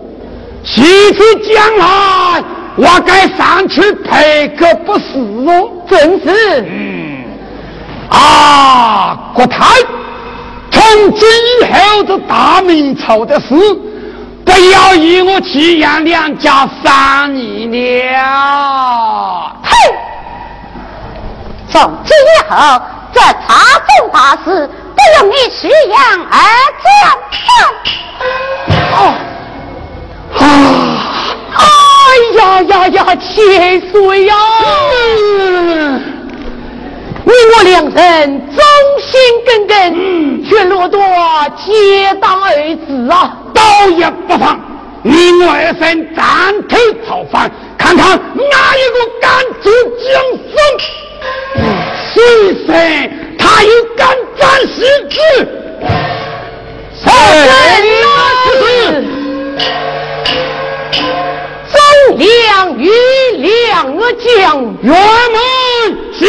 [0.63, 2.43] 其实将来
[2.75, 6.61] 我该上去陪个不是哦，正是。
[6.67, 7.23] 嗯，
[8.09, 9.65] 啊，国太，
[10.71, 11.25] 从今
[11.61, 13.55] 以后这大明朝的事，
[14.43, 19.55] 不要与我祁阳两家商议了。
[19.63, 19.71] 嘿，
[21.69, 22.81] 从今以后。
[23.15, 24.69] 这茶宗大事
[25.05, 25.97] 不用你去养
[26.31, 26.33] 而
[26.83, 26.89] 讲。
[28.97, 28.99] 哦，
[30.39, 30.41] 啊！
[31.57, 31.61] 哎
[32.37, 33.15] 呀呀呀！
[33.15, 34.33] 千岁呀！
[37.23, 38.57] 你我两人忠
[39.01, 39.11] 心
[39.45, 39.73] 耿耿，
[40.47, 40.97] 却落得
[41.57, 42.53] 结党而
[42.87, 43.37] 治啊！
[43.53, 44.59] 倒也不妨，
[45.03, 46.23] 你我二人斩
[46.67, 46.77] 头
[47.07, 49.31] 讨饭，看看哪一个敢
[49.61, 50.05] 做江
[50.53, 50.55] 山。
[52.13, 52.15] 先
[52.65, 52.69] 生，
[53.55, 55.15] 他有敢斩世子，
[56.93, 57.47] 三人
[61.71, 61.77] 走。
[62.17, 62.91] 两与
[63.37, 65.39] 两个将，辕门
[66.19, 66.27] 接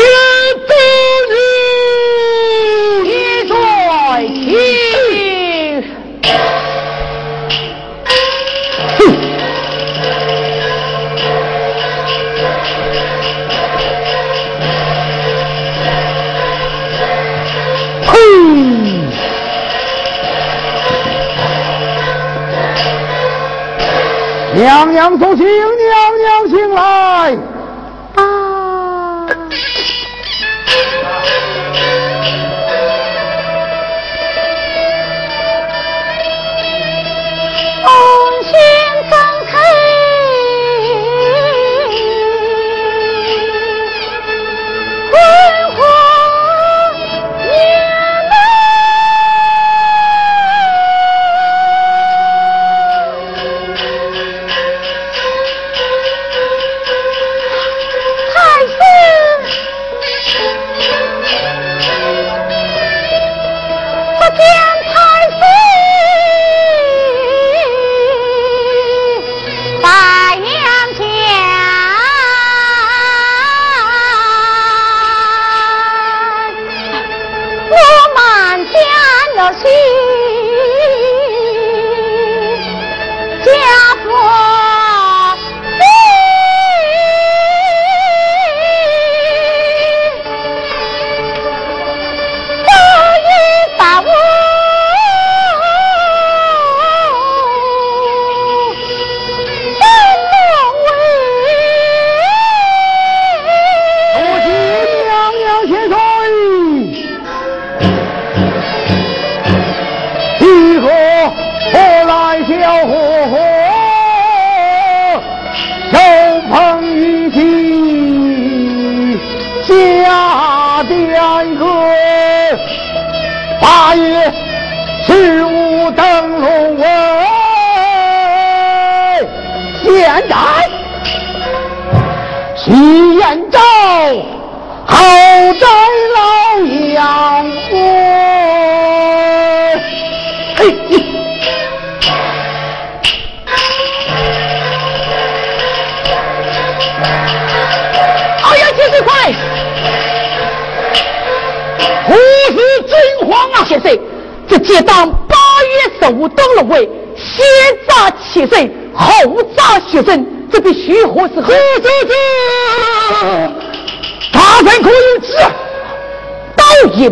[24.56, 27.55] 娘娘送信，娘娘醒来。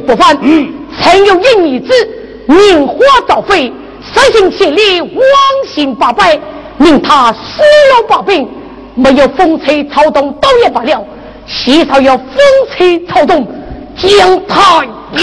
[0.07, 1.93] 不凡，嗯，曾有一女子，
[2.47, 3.73] 明火造废，
[4.13, 5.11] 三行千里，亡
[5.67, 6.39] 心八百，
[6.79, 8.49] 令他死了八病，
[8.95, 11.05] 没有风吹草动倒也罢了，
[11.47, 12.27] 西朝要风
[12.77, 13.47] 吹草动。
[13.97, 15.23] 将他一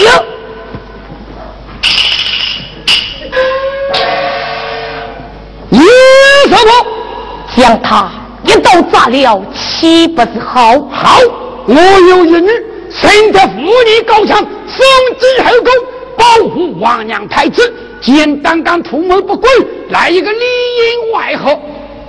[5.70, 5.78] 一
[6.48, 6.72] 什么？
[7.54, 8.10] 将他
[8.44, 10.80] 一刀炸了，岂不是好？
[10.90, 11.18] 好，
[11.66, 11.74] 我
[12.08, 12.50] 有一女，
[12.90, 14.42] 生得妇女高强，
[14.76, 14.80] 双
[15.18, 15.70] 击后宫，
[16.16, 17.72] 保护王娘太子。
[18.00, 19.48] 见刚刚图谋不轨，
[19.90, 21.56] 来一个里应外合，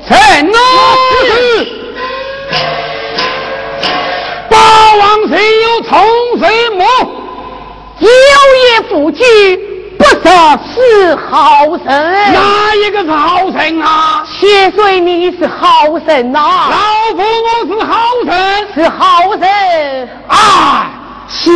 [0.07, 0.57] 成啊！
[4.49, 4.57] 八
[4.95, 6.03] 王谁有从
[6.39, 6.83] 谁谋？
[7.99, 9.23] 有业夫君
[9.97, 12.33] 不杀是好人。
[12.33, 14.25] 哪一个是好人啊？
[14.39, 16.39] 千岁你是好人呐！
[16.71, 17.93] 老夫我是好
[18.25, 20.89] 人，是好人啊！
[21.29, 21.51] 小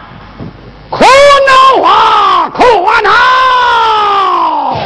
[0.90, 2.50] 可恼啊！
[2.54, 2.62] 可
[3.02, 4.76] 恼！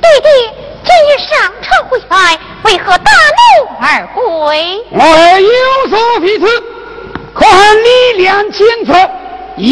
[0.00, 0.28] 弟弟
[0.82, 4.82] 今日上朝回来，为何大怒而归？
[4.90, 4.98] 我
[5.38, 5.50] 有
[5.90, 6.46] 所批次，
[7.34, 8.94] 可恨李亮监测，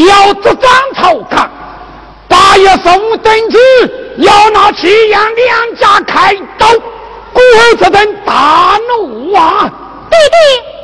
[0.07, 1.51] 要执掌朝纲。
[2.29, 3.57] 八月十五登基，
[4.19, 6.69] 要拿祁阳两家开刀。
[7.33, 9.71] 故而这等大怒啊！
[10.11, 10.37] 弟弟，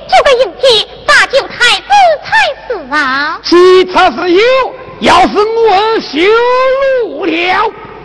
[0.08, 1.90] 这个应急大舅太子
[2.24, 2.28] 才
[2.66, 3.40] 是啊！
[3.42, 4.40] 其他是有，
[5.00, 6.18] 要是我儿羞
[7.08, 7.32] 辱了，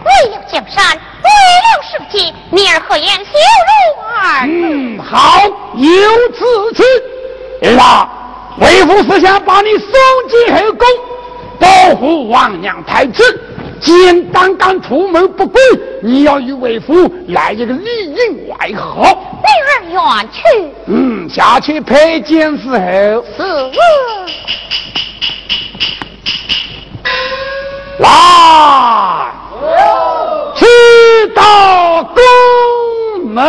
[0.04, 0.84] 为了江山，
[1.24, 1.30] 为
[1.62, 3.32] 了社稷，你儿何言羞
[3.68, 4.48] 辱儿？
[4.48, 5.44] 嗯，好，
[5.76, 5.90] 有
[6.34, 6.84] 此词。
[7.62, 8.10] 儿啊，
[8.60, 9.90] 为父是想把你送
[10.30, 10.88] 进后宫，
[11.60, 13.24] 保护王娘太子。
[13.82, 15.62] 既然刚刚出门不轨，
[16.02, 19.04] 你要与为夫来一个里应外合。
[19.42, 20.42] 女儿远去。
[20.88, 22.76] 嗯，下去陪见时候。
[22.78, 23.44] 是。
[28.00, 28.08] 来，
[30.56, 30.66] 去
[31.34, 33.44] 到宫门。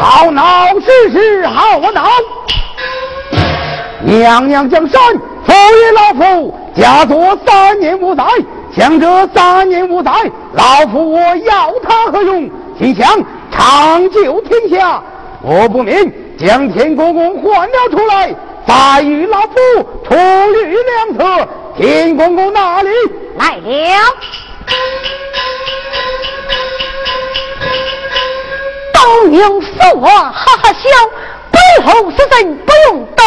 [0.00, 2.08] 好恼是是好恼，
[4.02, 5.00] 娘娘江山
[5.46, 8.24] 赋予老夫，家作三年无灾，
[8.76, 10.10] 想这三年无灾，
[10.54, 12.50] 老夫我要他何用？
[12.78, 13.06] 心想
[13.52, 15.00] 长久天下，
[15.40, 18.34] 我不免将天公公唤了出来，
[18.66, 19.56] 再与老夫
[20.08, 21.48] 处理两策。
[21.76, 22.90] 天公公哪里
[23.36, 23.98] 来了？
[29.04, 30.88] 东营说话哈哈笑，
[31.50, 33.22] 背后是人不用刀。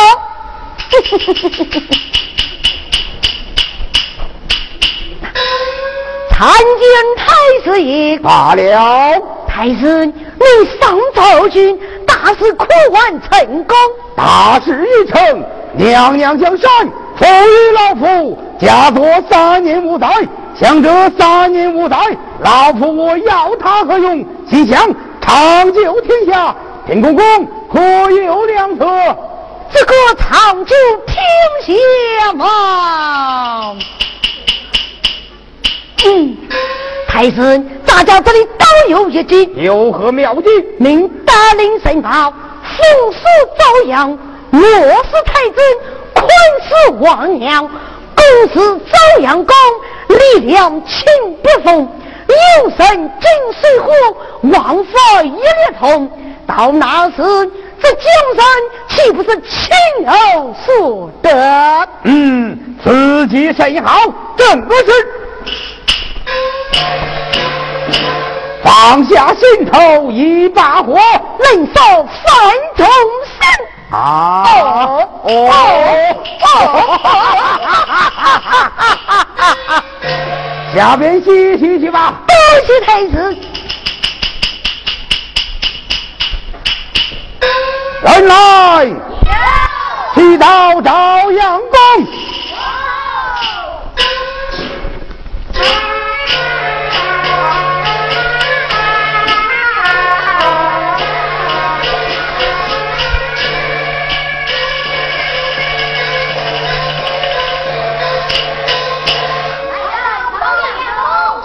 [6.32, 7.26] 参见太
[7.64, 8.18] 师爷。
[8.18, 9.22] 罢了。
[9.48, 10.46] 太师，你
[10.80, 13.78] 上朝军，大事可完成功。
[14.16, 16.70] 大事已成，娘娘江山
[17.18, 20.08] 赋予老夫，家作三年无灾。
[20.60, 21.96] 想这三年无灾，
[22.40, 24.26] 老夫我要他何用？
[24.50, 24.88] 心想
[25.28, 26.56] 长久天下，
[26.86, 28.86] 天公公可有良策？
[29.70, 30.74] 这个长久
[31.06, 31.18] 天
[31.66, 33.76] 下嘛。
[36.06, 36.38] 嗯，
[37.10, 40.48] 太师，大家这里都有一计，有何妙计？
[40.78, 43.20] 命大令神报，父死
[43.60, 44.18] 遭殃，
[44.52, 45.60] 我是太子，
[46.14, 46.26] 坤
[46.64, 49.54] 是王娘，公是朝阳公，
[50.08, 51.06] 力量情
[51.44, 51.86] 不逢，
[52.34, 53.92] 有神金水火，
[54.44, 56.10] 王法一列通。
[56.46, 57.16] 到那时，
[57.82, 58.02] 这江
[58.36, 58.46] 山
[58.90, 59.70] 岂不是亲
[60.06, 60.14] 而
[60.66, 61.88] 所得？
[62.04, 64.00] 嗯，此计甚好，
[64.36, 64.86] 正不是。
[68.64, 70.98] 放下心头一把火，
[71.40, 72.86] 能烧三重
[73.40, 73.50] 山。
[73.92, 74.44] 啊！
[74.44, 75.30] 哦哦
[76.44, 76.58] 哦！
[80.76, 82.22] 下边洗洗去吧。
[82.28, 82.36] 多
[82.66, 83.38] 谢太子。
[88.04, 88.86] 人来，
[90.14, 92.08] 祈祷朝阳宫。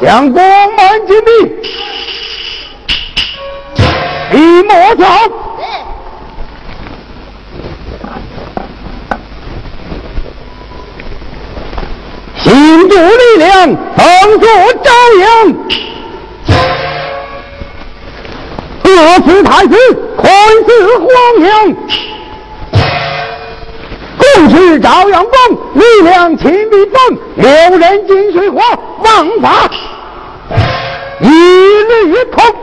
[0.02, 1.30] 将宫门紧闭，
[4.32, 5.04] 闭莫走。
[12.36, 14.04] 心主力量，封
[14.40, 14.48] 锁
[14.82, 14.90] 朝
[15.20, 15.54] 阳。
[18.82, 19.76] 各次太子，
[20.16, 20.28] 快
[20.66, 21.06] 似黄
[21.46, 21.76] 羊。
[24.18, 25.32] 共持朝阳宫，
[25.74, 28.60] 力量亲笔锋，六人金水火，
[29.04, 29.70] 王法。
[31.22, 32.61] 一律通，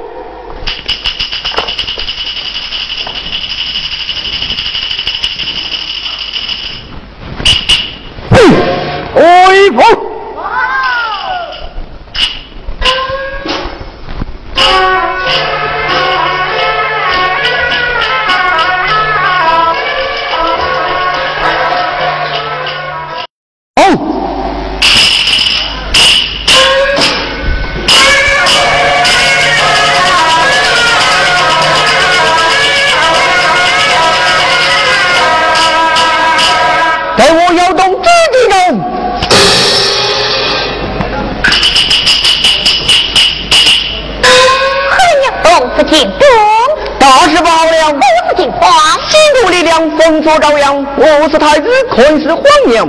[50.40, 52.88] 朝阳，我是太子，坤是皇娘，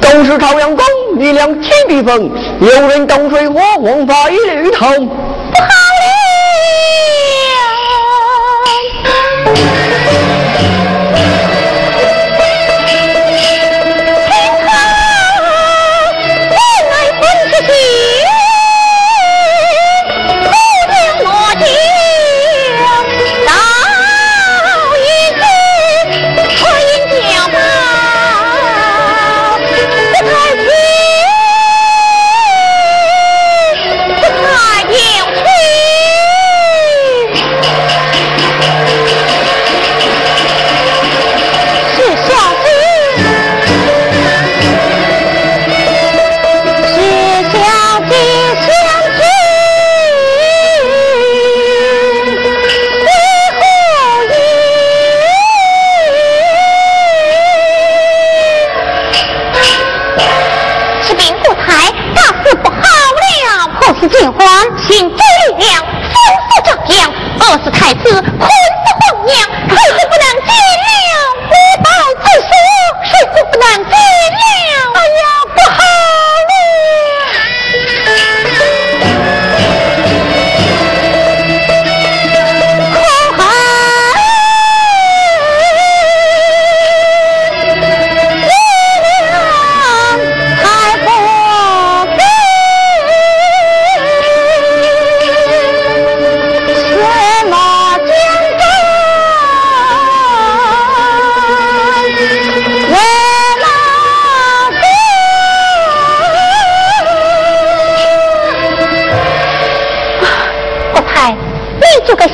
[0.00, 0.84] 都是朝阳宫，
[1.16, 2.30] 力量亲笔锋，
[2.60, 5.08] 有人动水火，王法一律通。
[68.04, 68.31] Xưa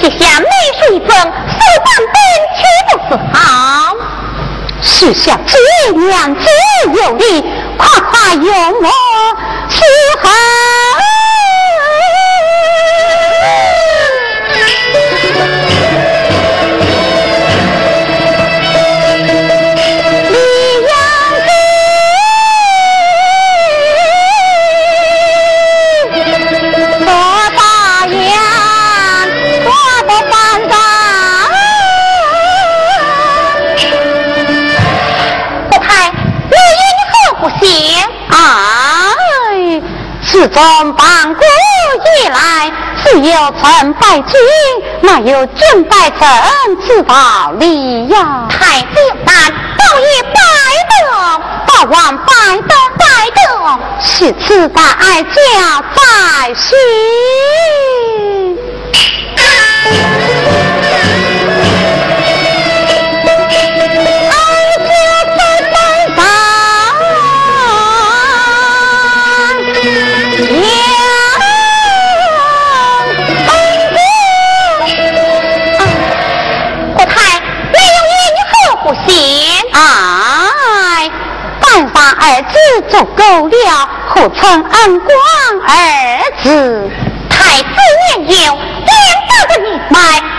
[0.00, 0.46] 写下美
[0.78, 1.12] 书一封，手
[1.84, 2.16] 办本
[2.54, 3.96] 却不是好。
[4.80, 5.58] 是小姐
[5.92, 6.40] 娘子
[6.94, 7.44] 有礼，
[7.76, 8.46] 快快用
[8.80, 8.88] 我
[40.58, 42.72] 从办国以来，
[43.04, 43.32] 只有
[43.62, 44.40] 臣拜君，
[45.02, 47.14] 哪有君拜臣之道
[47.60, 48.48] 理呀？
[48.50, 48.88] 太子
[49.24, 50.40] 难道也拜
[50.90, 53.04] 得，大王拜得拜
[53.36, 56.76] 得，是此大家在心。
[82.52, 85.10] 子足够了，何曾恩光
[85.66, 85.72] 儿
[86.42, 86.90] 子？
[87.30, 87.68] 太子
[88.16, 88.90] 年幼，连
[89.28, 89.96] 大的一脉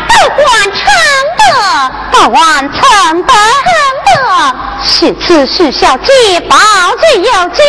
[0.07, 0.79] 都完成
[1.37, 1.41] 德，
[2.11, 2.39] 不完
[2.73, 3.33] 成德
[4.83, 6.57] 是此是小姐保
[6.97, 7.61] 之有之，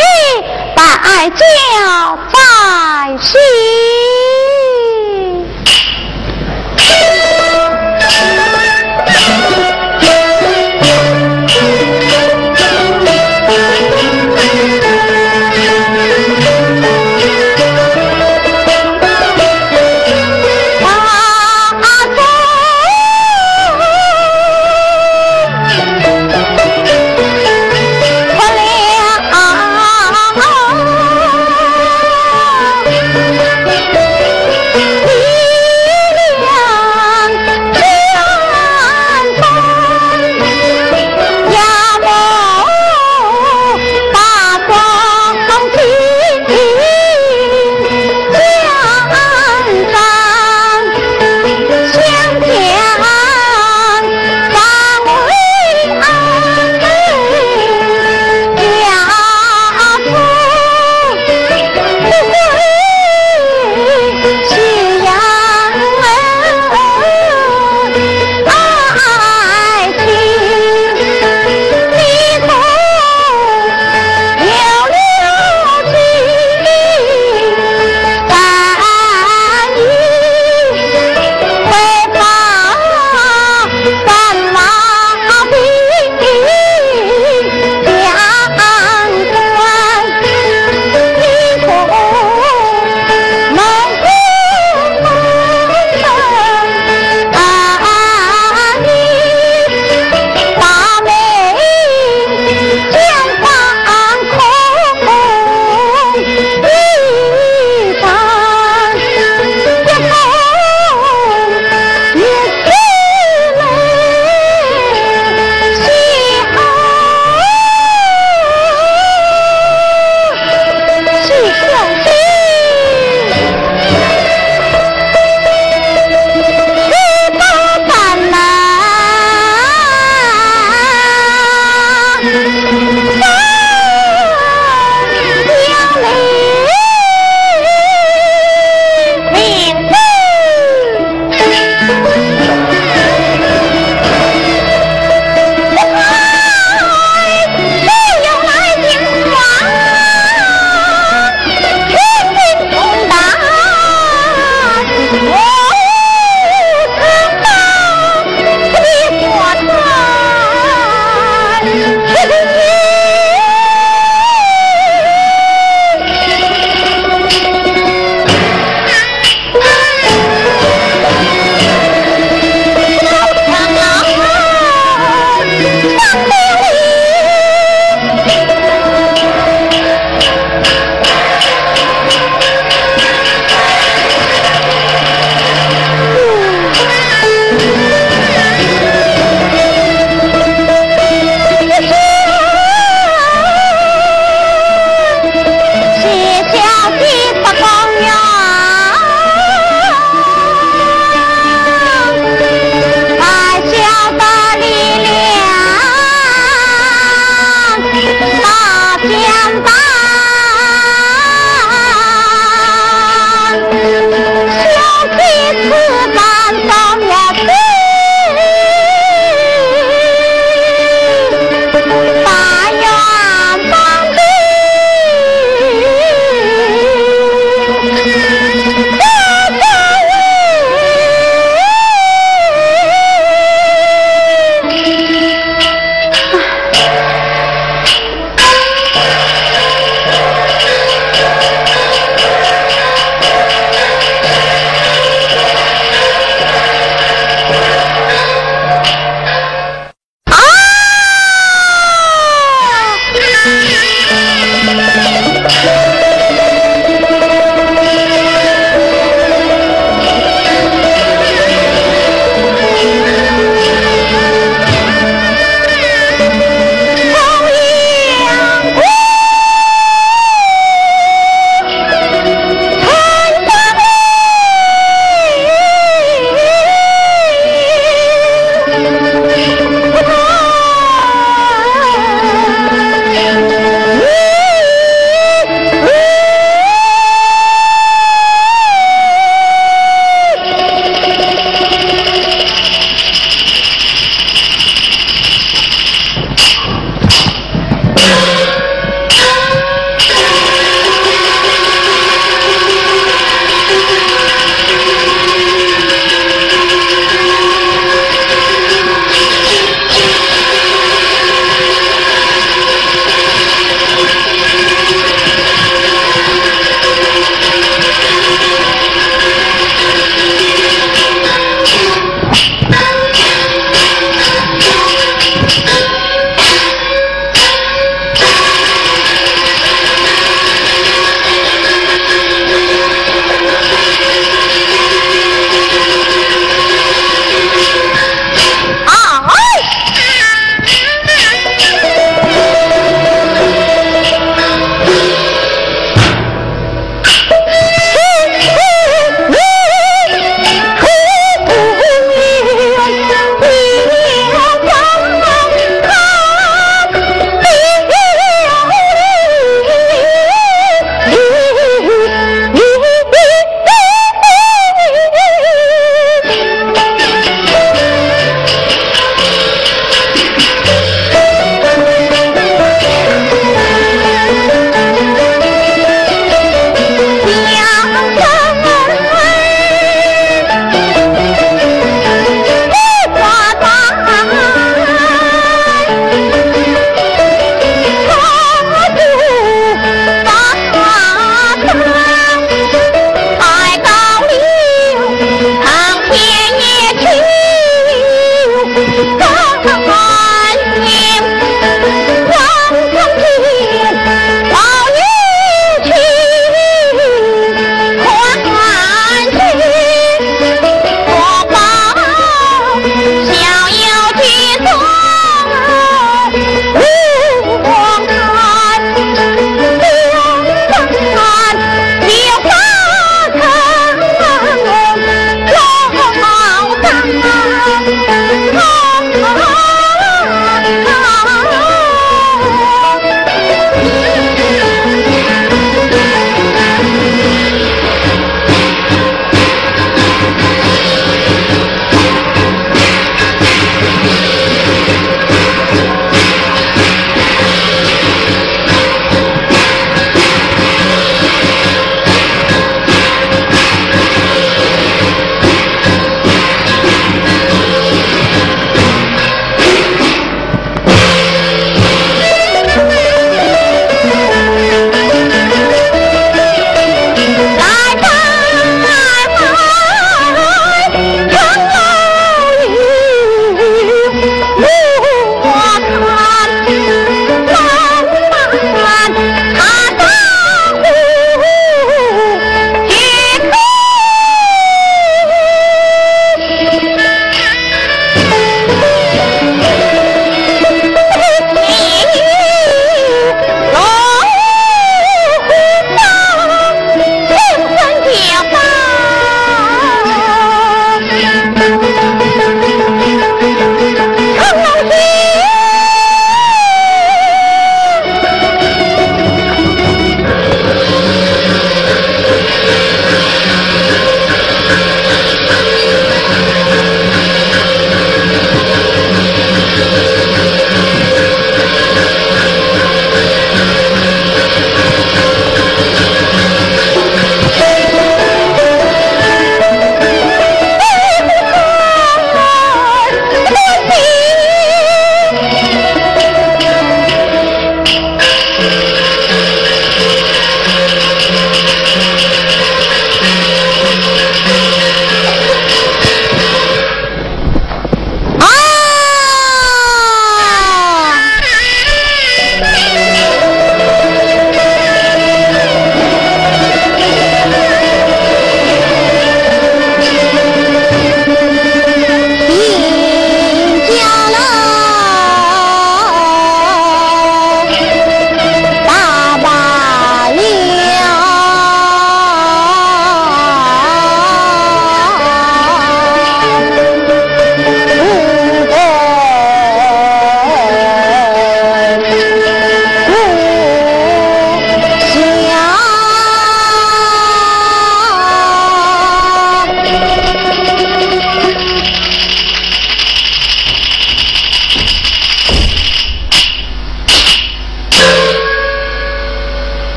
[0.75, 3.39] 待教在心。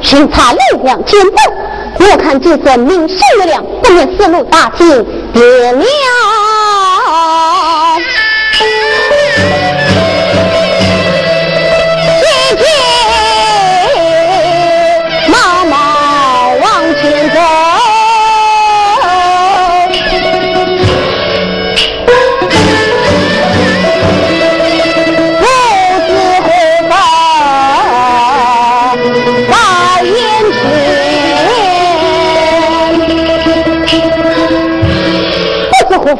[0.00, 1.36] 巡查六两千步。
[1.98, 5.84] 我看这是名声的亮，不免四路大惊，别了。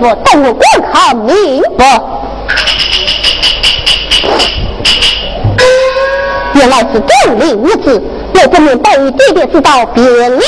[0.05, 2.03] 我等我观看明白，
[6.55, 8.03] 原来是东陵无子，
[8.35, 10.41] 我不免带与爹爹知道别了。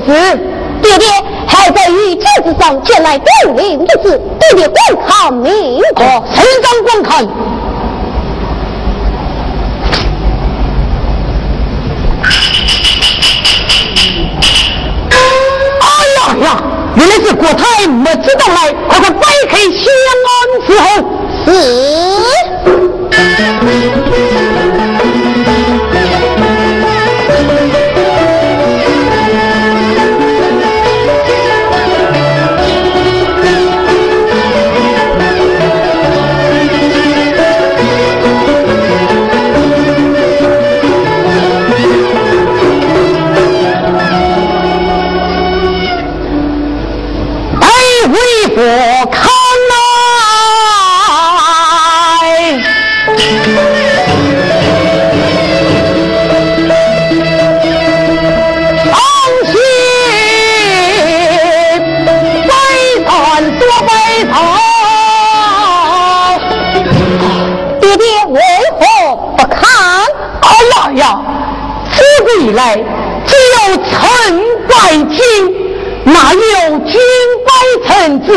[0.00, 1.06] 爹爹
[1.46, 7.26] 还在御轿之上见来东陵之子，爹爹观看明白，谁敢观看？
[15.80, 15.86] 哎
[16.16, 16.46] 呀呀！
[16.96, 19.84] 原来是国太没知道来，快快摆开相
[20.26, 20.28] 安
[20.66, 20.88] 伺候。
[21.44, 21.48] 是。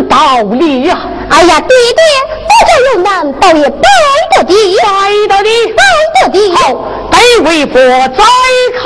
[0.01, 0.97] 道理呀？
[1.29, 2.03] 哎呀，爹爹，
[2.47, 3.81] 我这有难，倒也败
[4.31, 4.53] 得的，
[5.27, 5.81] 败得的，败
[6.13, 6.37] 得的。
[6.55, 6.57] 好，
[7.11, 8.23] 待为父再
[8.79, 8.83] 看，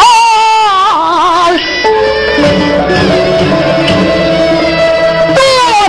[5.35, 5.37] 多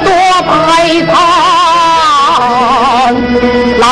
[0.05, 0.09] 多
[0.47, 0.47] 拜
[1.07, 1.13] 堂，
[3.81, 3.83] 老。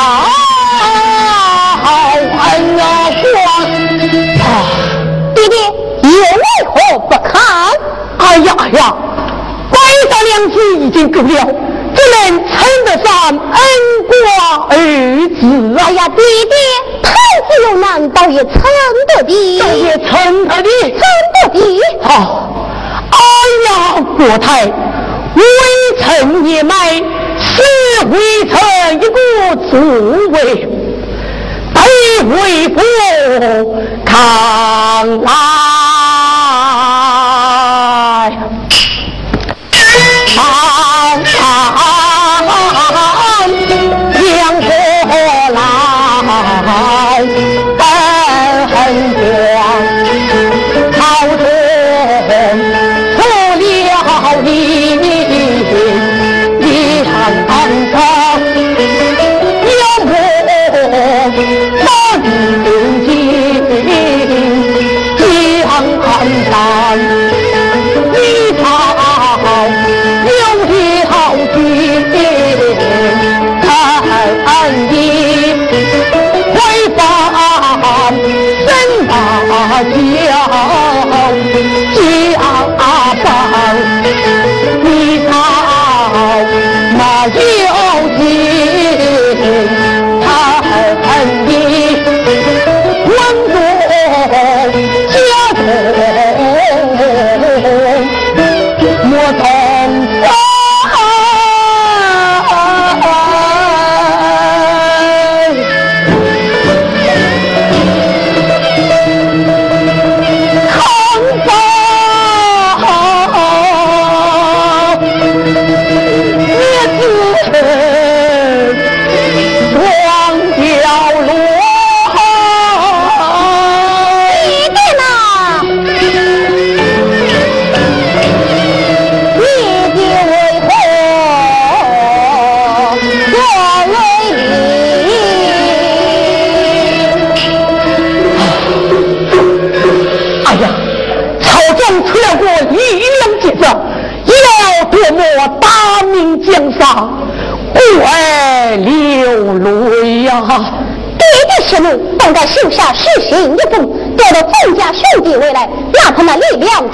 [6.99, 7.35] 不看，
[8.17, 9.06] 哎呀哎呀，白
[10.37, 11.27] 大娘子已经够了，
[11.95, 12.53] 怎能称
[12.85, 13.37] 得上恩
[14.07, 14.13] 瓜
[14.69, 14.77] 儿
[15.29, 15.41] 子？
[15.79, 16.55] 哎呀，爹爹，
[17.01, 17.09] 太
[17.41, 18.51] 子有难，倒也称
[19.07, 21.01] 得的，倒也称得的，称
[21.33, 21.59] 得的。
[22.01, 22.51] 好，
[23.09, 23.17] 哎
[23.65, 23.69] 呀，
[24.15, 24.65] 国太，
[25.33, 25.41] 微
[25.99, 26.75] 臣年迈，
[27.39, 28.53] 是微臣
[28.93, 29.17] 一个
[29.71, 29.73] 主
[30.31, 30.69] 位，
[31.73, 31.81] 得
[32.29, 32.75] 为父
[34.05, 34.13] 看
[35.23, 35.31] 来。
[40.37, 40.43] 你
[41.23, 41.97] 好，
[44.37, 44.73] 有的
[46.63, 47.56] 好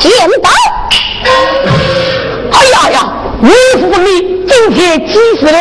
[0.04, 0.12] 见
[0.42, 0.50] 到。
[2.52, 3.14] 哎呀呀！
[3.42, 3.50] 岳
[3.80, 5.58] 父你今天几时了？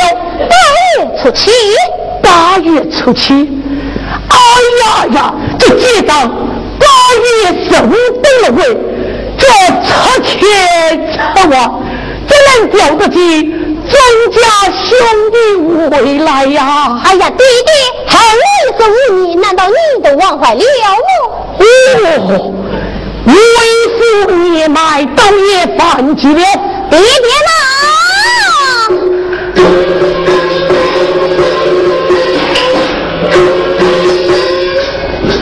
[0.48, 0.56] 八
[0.98, 1.50] 月初七。
[2.20, 3.48] 八月初七。
[4.28, 4.36] 哎
[4.82, 5.34] 呀呀！
[5.58, 6.28] 这街上
[6.80, 6.86] 八
[7.22, 7.24] 月
[7.64, 8.76] 十五登了会，
[9.38, 9.46] 这
[9.86, 9.90] 出
[10.22, 10.34] 钱
[11.36, 11.82] 出王，
[12.26, 13.16] 怎能叫得起
[13.88, 13.94] 庄
[14.32, 14.40] 家
[14.74, 14.90] 兄
[15.30, 15.36] 弟
[15.96, 17.00] 回来呀？
[17.04, 17.72] 哎呀，爹爹，
[18.06, 18.40] 还为
[18.76, 18.80] 十
[19.12, 20.64] 五年，难道你都忘怀了吗？
[21.58, 22.52] 哦，
[23.24, 23.34] 为
[24.12, 26.42] 父年迈，倒也犯忌了。
[26.90, 27.50] 爹爹呐！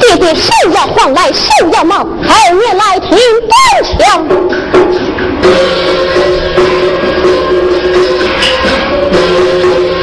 [0.00, 1.42] 爹爹手要慌来手
[1.72, 3.18] 要忙，二月来听
[3.48, 3.52] 官
[3.98, 3.98] 腔。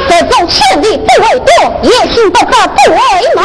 [0.08, 1.50] 这走千里不为多，
[1.84, 2.98] 也行不法不为
[3.34, 3.44] 忙。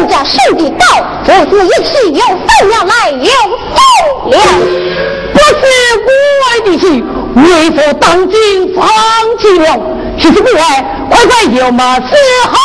[0.00, 0.86] 要得自家兄弟到，
[1.24, 3.30] 父子一起有分量来有
[3.74, 4.42] 分量，
[5.32, 5.60] 不是
[6.04, 6.08] 国
[6.40, 6.84] 外的事。
[7.36, 8.88] 为何当今放
[9.38, 9.66] 弃了？
[10.18, 10.62] 其实不外，
[11.10, 12.12] 快快有马伺
[12.46, 12.56] 候。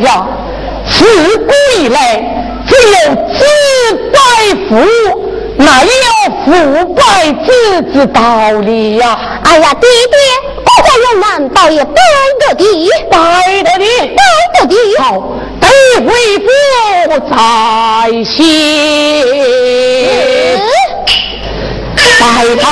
[0.00, 0.26] 哎呀！
[0.88, 1.04] 自
[1.38, 2.18] 古以来，
[2.66, 3.44] 只有子
[4.10, 4.18] 拜
[4.66, 4.70] 父，
[5.58, 5.88] 哪有
[6.44, 6.48] 父
[6.94, 7.00] 拜
[7.44, 7.46] 子
[7.92, 9.18] 之道理呀？
[9.44, 10.16] 哎呀，爹爹，
[10.64, 11.92] 国家有难，倒也拜
[12.40, 12.64] 得的，
[13.10, 13.16] 拜
[13.62, 13.84] 得的，
[14.16, 14.18] 拜
[14.54, 14.74] 得的。
[15.02, 15.04] 好，
[15.60, 15.66] 得
[16.06, 16.08] 为
[16.38, 16.46] 父
[17.28, 17.34] 在
[18.24, 18.38] 先，
[22.18, 22.24] 拜
[22.56, 22.64] 堂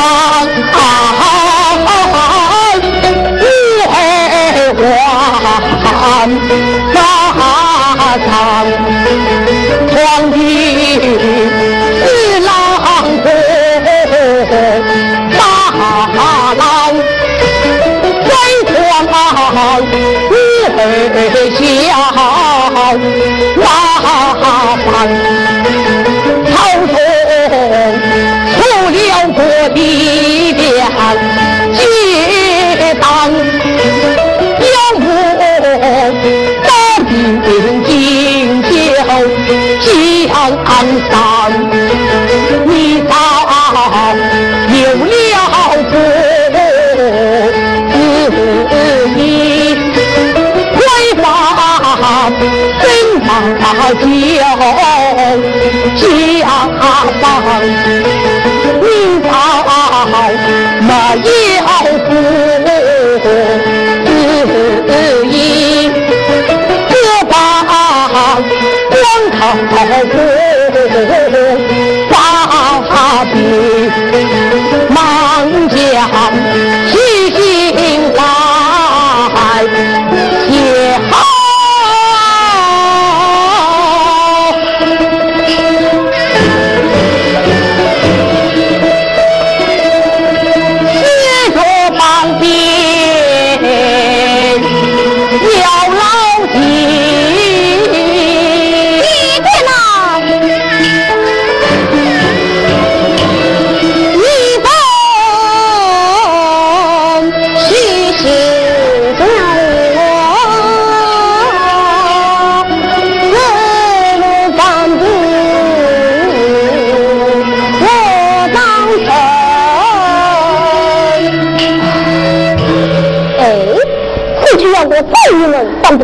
[56.01, 56.28] 家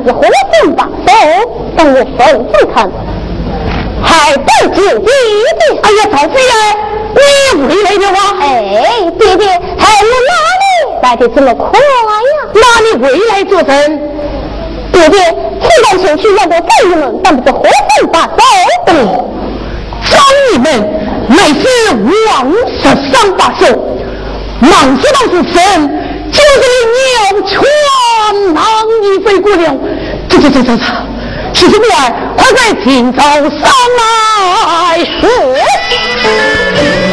[0.04, 0.22] 当不是火
[0.52, 1.12] 箭把手，
[1.76, 2.90] 等我手指看，
[4.02, 5.10] 还得救弟弟。
[5.82, 6.54] 哎呀，曹妃呀，
[7.54, 8.18] 你回来了吗？
[8.40, 8.44] 哎，
[9.18, 10.64] 弟弟，还有哪里
[11.02, 11.84] 来的这么快呀？
[12.54, 13.98] 哪里回来做甚？
[14.92, 15.16] 弟弟，
[15.60, 18.28] 请到前去要过战友们，当不是火箭把手。
[18.88, 19.30] 哦，
[20.10, 20.20] 战
[20.52, 20.66] 友们
[21.28, 21.66] 乃是
[22.28, 23.64] 王十三把手，
[24.60, 26.00] 忙知道是神。
[26.34, 26.42] 就是
[26.90, 27.52] 鸟全
[28.54, 28.58] 狼
[29.04, 29.62] 已飞过了，
[30.34, 30.84] 走走走走走，
[31.52, 33.60] 徐师官，快快请走上
[33.98, 34.98] 来。
[34.98, 37.03] 是。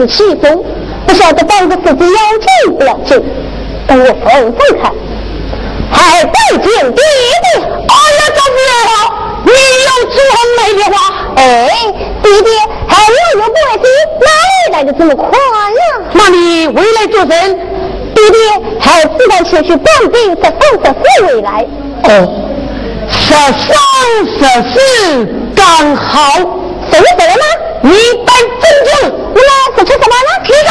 [0.00, 0.64] 是奇风，
[1.06, 3.22] 不晓得当个是子要紧不要紧。
[3.86, 4.90] 等我缝缝看。
[5.92, 7.60] 还拜见爹爹！
[7.60, 8.58] 哎呀，丈夫，
[9.44, 10.16] 你有这
[10.56, 10.96] 美的话？
[11.36, 11.68] 哎，
[12.22, 12.48] 弟弟，
[12.88, 13.52] 还有有不
[14.24, 16.00] 哪里来的这么快呀？
[16.14, 17.58] 那你回来做甚？
[18.14, 18.38] 爹爹，
[18.80, 21.66] 还自然前去办兵，十三十四回来。
[22.04, 22.08] 哦，
[23.10, 23.74] 十三
[24.24, 24.38] 十
[24.72, 26.38] 四刚好。
[26.90, 27.44] 什么什么吗？
[27.82, 27.90] 你
[28.24, 29.19] 当真正，
[29.80, 30.44] 我吃什么呢？
[30.44, 30.68] 提着，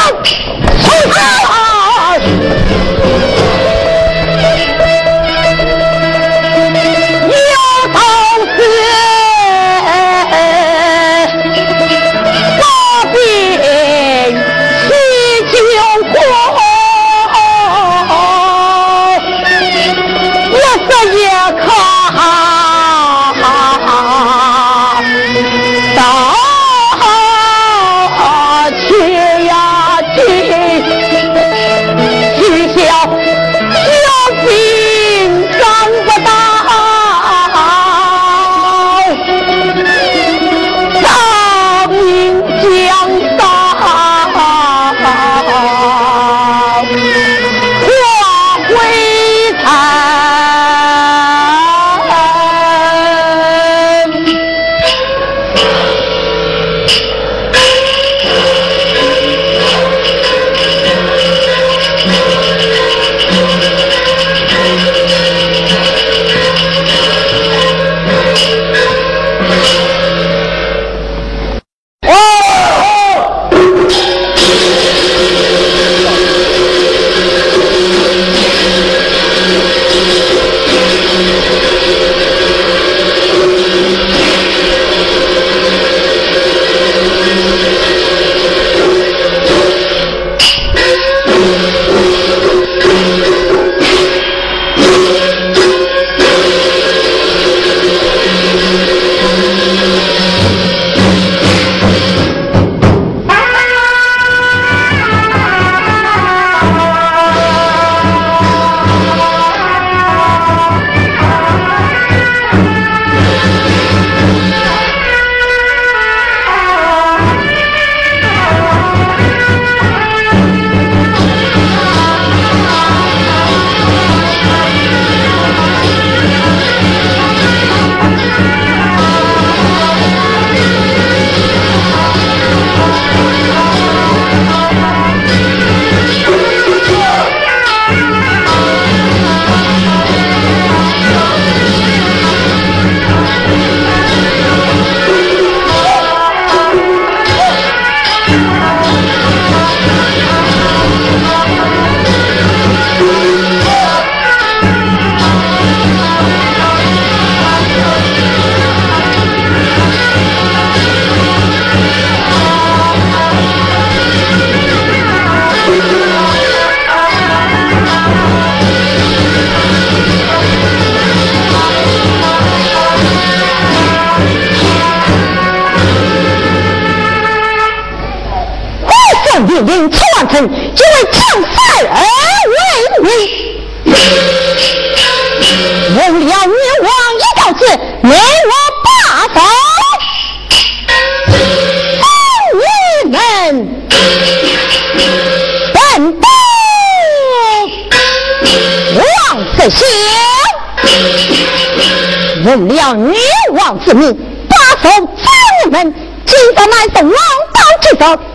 [208.02, 208.29] था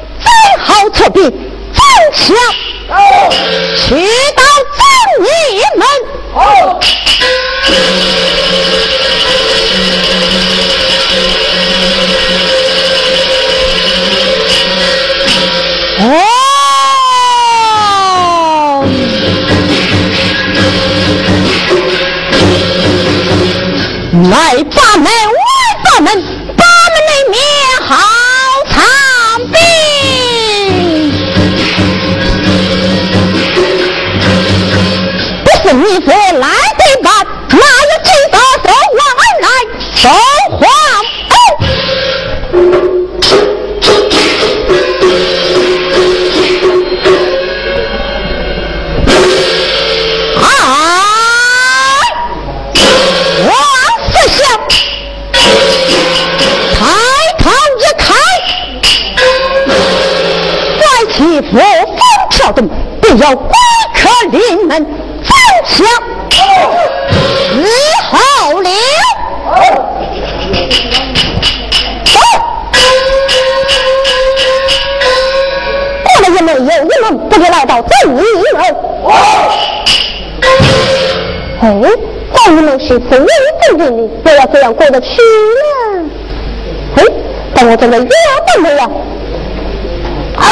[62.55, 62.69] 动，
[63.01, 63.53] 便要归
[63.95, 64.87] 客临门，
[65.23, 65.37] 放
[65.67, 65.87] 枪
[67.53, 67.63] 伺
[68.03, 68.13] 候
[68.61, 68.71] 了。
[76.05, 78.23] 过了一门又一门，不就来到正义
[78.55, 78.63] 门？
[81.61, 81.65] 哎，
[82.35, 83.27] 这一门是风雨
[83.67, 86.11] 正正的，我要这样过得去呢？
[86.97, 87.03] 哎，
[87.55, 88.05] 但我这个腰
[88.55, 88.83] 都没了。
[90.37, 90.47] 啊啊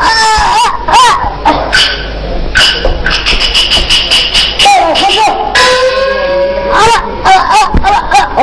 [0.00, 0.08] 啊
[0.88, 1.32] 啊！
[4.60, 5.18] 哎，何子，
[6.72, 6.74] 啊
[7.24, 7.30] 啊啊
[7.82, 8.16] 啊啊！
[8.36, 8.40] 哦，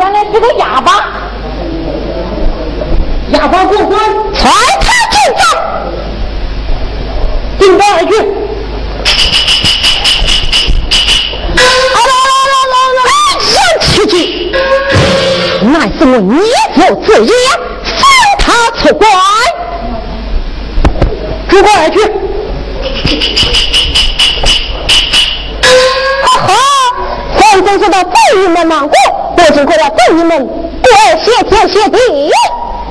[0.00, 0.88] 原来是个哑巴，
[3.30, 3.98] 哑巴过关，
[4.34, 5.40] 传他进帐，
[7.58, 8.10] 进关而去。
[11.54, 12.12] 啊啦啦
[12.50, 13.02] 啦啦啦！
[13.38, 13.52] 上
[13.94, 14.14] 去去，
[15.66, 16.36] 乃是我孽
[16.74, 17.32] 父之言，
[17.98, 18.00] 放
[18.38, 18.46] 他
[18.78, 19.02] 出关。
[21.48, 21.96] 出关而去。
[25.62, 26.48] 啊哈！
[27.36, 28.12] 反正说到正
[28.44, 28.94] 义门难过，
[29.36, 30.48] 我经过了正义门，
[31.22, 31.98] 谢天谢地。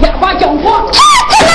[0.01, 0.99] 哑巴讲话，进
[1.47, 1.51] 来。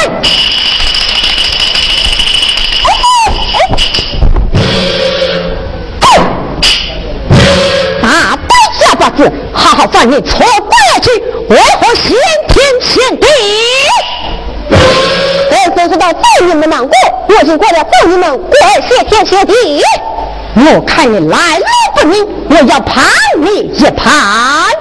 [8.02, 10.72] 大胆下八字，好好犯你错过
[11.02, 11.10] 去，
[11.48, 12.16] 为何先
[12.48, 13.26] 天欠地？
[15.86, 16.92] 我真是到正义门难过，
[17.28, 18.56] 我就过了正义门，过
[18.88, 19.80] 谢天谢地。
[20.56, 21.64] 我看你来路
[21.94, 23.04] 不明，我要判
[23.36, 24.12] 你一盘。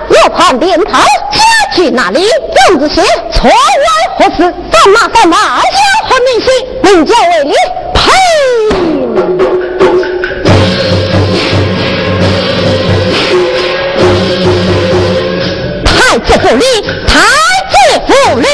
[0.09, 0.99] 我判便堂
[1.31, 1.39] 家
[1.75, 2.23] 去哪里？
[2.23, 3.53] 样子些错来
[4.17, 4.51] 何事？
[4.71, 5.37] 干嘛干嘛？
[5.61, 5.77] 家
[6.09, 6.51] 和明星，
[6.81, 7.53] 名叫为你
[7.93, 8.01] 呸！
[15.85, 16.65] 太子府里，
[17.05, 17.13] 太
[17.69, 17.75] 子
[18.07, 18.47] 府里。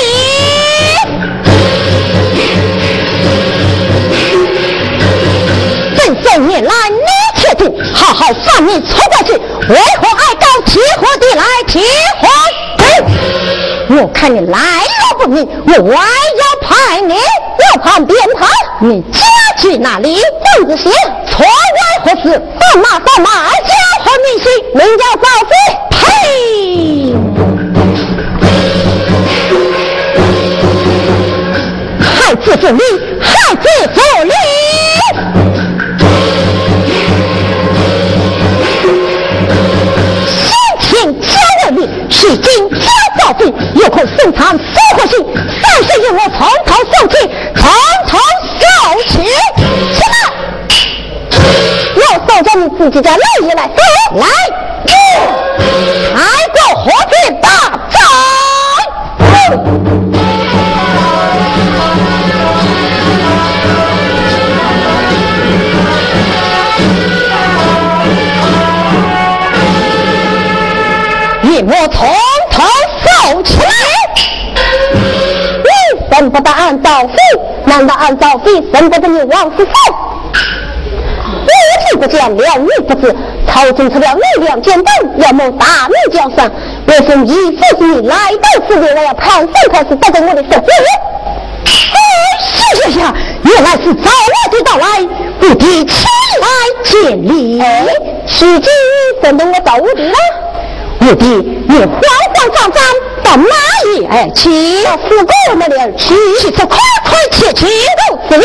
[6.34, 11.82] 这些年来，你确定好好放你错过去，为何爱到提火地来提
[12.22, 12.28] 火
[12.78, 12.84] 地？
[13.98, 18.48] 我看你来路不明，我还要派你，我判便堂，
[18.80, 19.20] 你家
[19.58, 20.14] 去哪里？
[20.14, 20.90] 样子些
[21.30, 21.50] 错外
[22.06, 22.42] 何事？
[22.58, 25.54] 放马放马，家和明星，名叫赵飞，
[25.90, 27.14] 呸！
[32.00, 32.82] 太子府里，
[33.20, 34.00] 太子府
[42.32, 42.88] 你，是今交
[43.20, 43.46] 造废，
[43.76, 44.58] 有空送他复
[44.96, 45.14] 活信，
[45.62, 47.16] 三十由我从头送起，
[47.56, 47.64] 从
[48.08, 48.18] 头
[48.60, 48.64] 送
[49.08, 49.12] 起，
[49.94, 50.16] 起来！
[51.96, 53.18] 我送着你自己家老
[53.48, 54.26] 爷来送来，
[56.14, 56.18] 开
[56.54, 57.48] 国和平大
[57.90, 58.00] 战！
[76.32, 77.18] 不得按照废，
[77.66, 79.72] 难道按照废生不得你王师傅？
[81.44, 81.50] 我
[81.90, 83.16] 听不见，了你不知。
[83.48, 86.50] 朝廷出了力量简单，要么大明江山。
[86.88, 90.72] 我奉义父之命来到此地，我要盘算才是，得到我的手机。
[91.66, 91.70] 哎，
[92.40, 93.14] 谢谢呀，
[93.44, 94.86] 原来是早我的到来，
[95.40, 96.08] 不敌前
[96.42, 96.48] 来
[96.84, 97.62] 见礼。
[98.26, 98.70] 是今
[99.22, 100.16] 怎么我到我的了？
[101.02, 102.00] 我的，你慌
[102.36, 102.84] 慌张张
[103.24, 103.56] 到哪
[103.86, 104.84] 里而去？
[104.84, 108.44] 到四姑那里而去，去这快快切切如此了。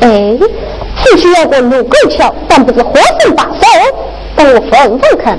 [0.00, 0.36] 哎，
[1.04, 3.50] 只需要过路沟桥，但不是活神把手，
[4.34, 5.38] 等我问问看。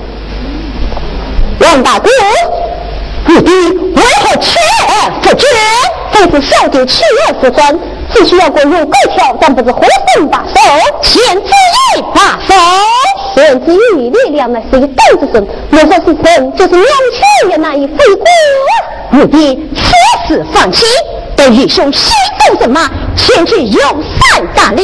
[1.60, 2.10] 王大哥，
[3.26, 4.56] 你的为何锲
[4.88, 5.46] 而不决？
[6.14, 7.78] 这是小弟锲而不专，
[8.14, 9.82] 只需要过路沟桥，但不是活
[10.16, 10.60] 神把手，
[11.02, 11.52] 限制
[11.98, 12.54] 一把手。
[13.36, 18.26] 限制于力量乃是一斗之神，若说是神，就是两千也难以飞过。
[19.12, 19.60] 你的
[20.28, 20.86] 此事放弃，
[21.36, 22.12] 对义兄西
[22.48, 23.80] 走神马，前去有
[24.20, 24.84] 三大礼，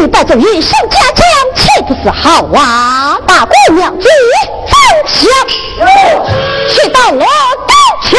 [0.00, 3.18] 你带着义兄家将，岂不是好啊？
[3.26, 4.06] 大姑娘举
[4.66, 5.28] 放下，
[6.68, 7.20] 去到我
[7.66, 7.74] 高
[8.04, 8.16] 桥。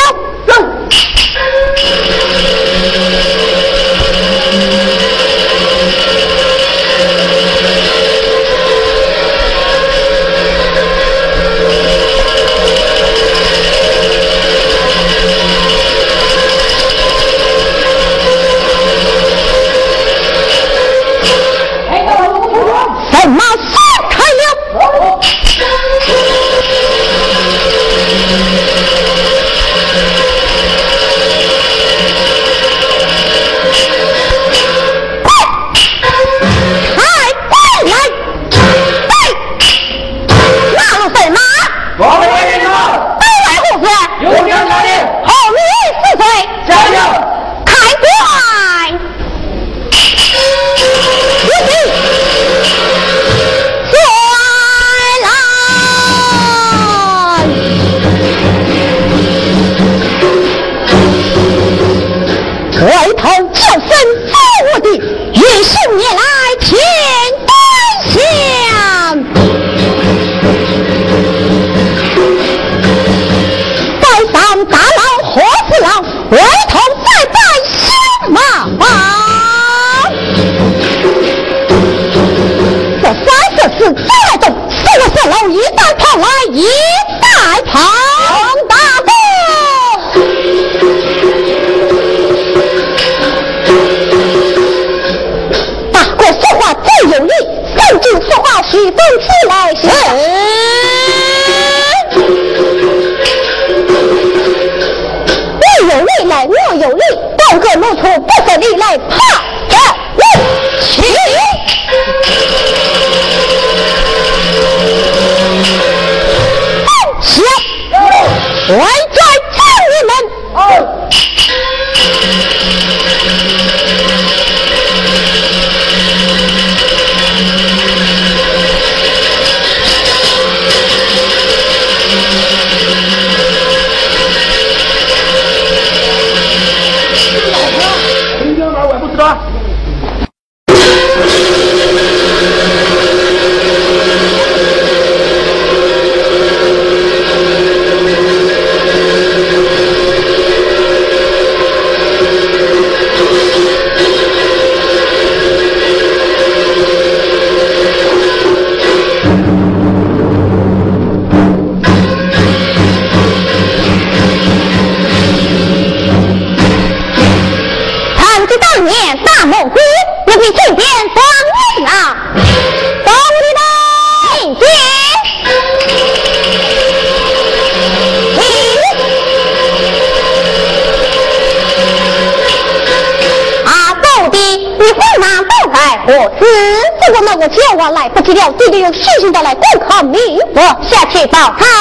[188.33, 190.17] 弟弟有信心的来观看你
[190.53, 191.55] 我下去报。
[191.57, 191.78] 他。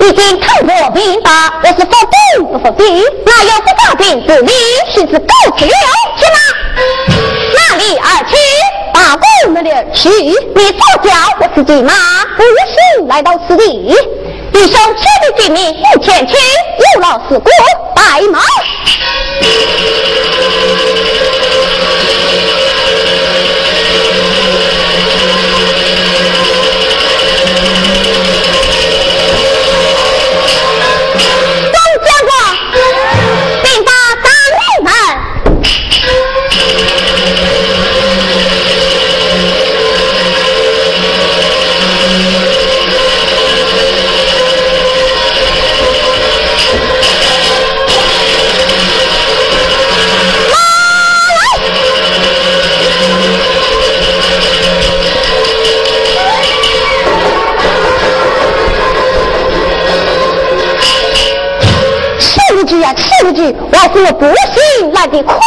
[0.00, 1.30] 已经看过明白，
[1.62, 3.02] 我是否定不否定？
[3.24, 4.52] 哪有不发兵之理？
[4.90, 5.72] 须知狗吃肉，
[6.16, 6.38] 去哪？
[7.54, 8.36] 哪里而去？
[8.92, 10.08] 大公哪里而去？
[10.08, 10.32] 你
[10.72, 11.10] 错叫
[11.40, 11.92] 我是骑马，
[12.36, 13.94] 不行来到此地。
[14.52, 16.34] 一生千里军民不前去，
[16.94, 17.50] 有劳四国
[17.94, 18.40] 白毛
[62.88, 62.94] 马。
[63.70, 65.38] 我是不行来的快。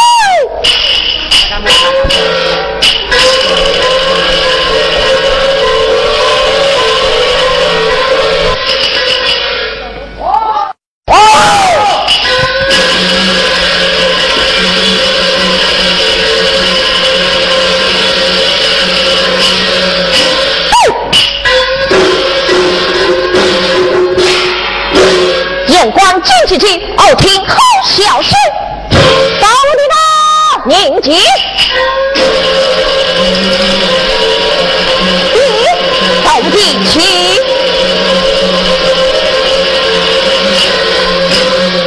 [25.68, 26.81] 眼光进去去，
[27.14, 28.34] 听好消息，
[29.40, 29.96] 到你吧，
[30.66, 31.14] 宁静。
[35.34, 35.38] 你
[36.24, 36.54] 到底
[36.90, 36.94] 去？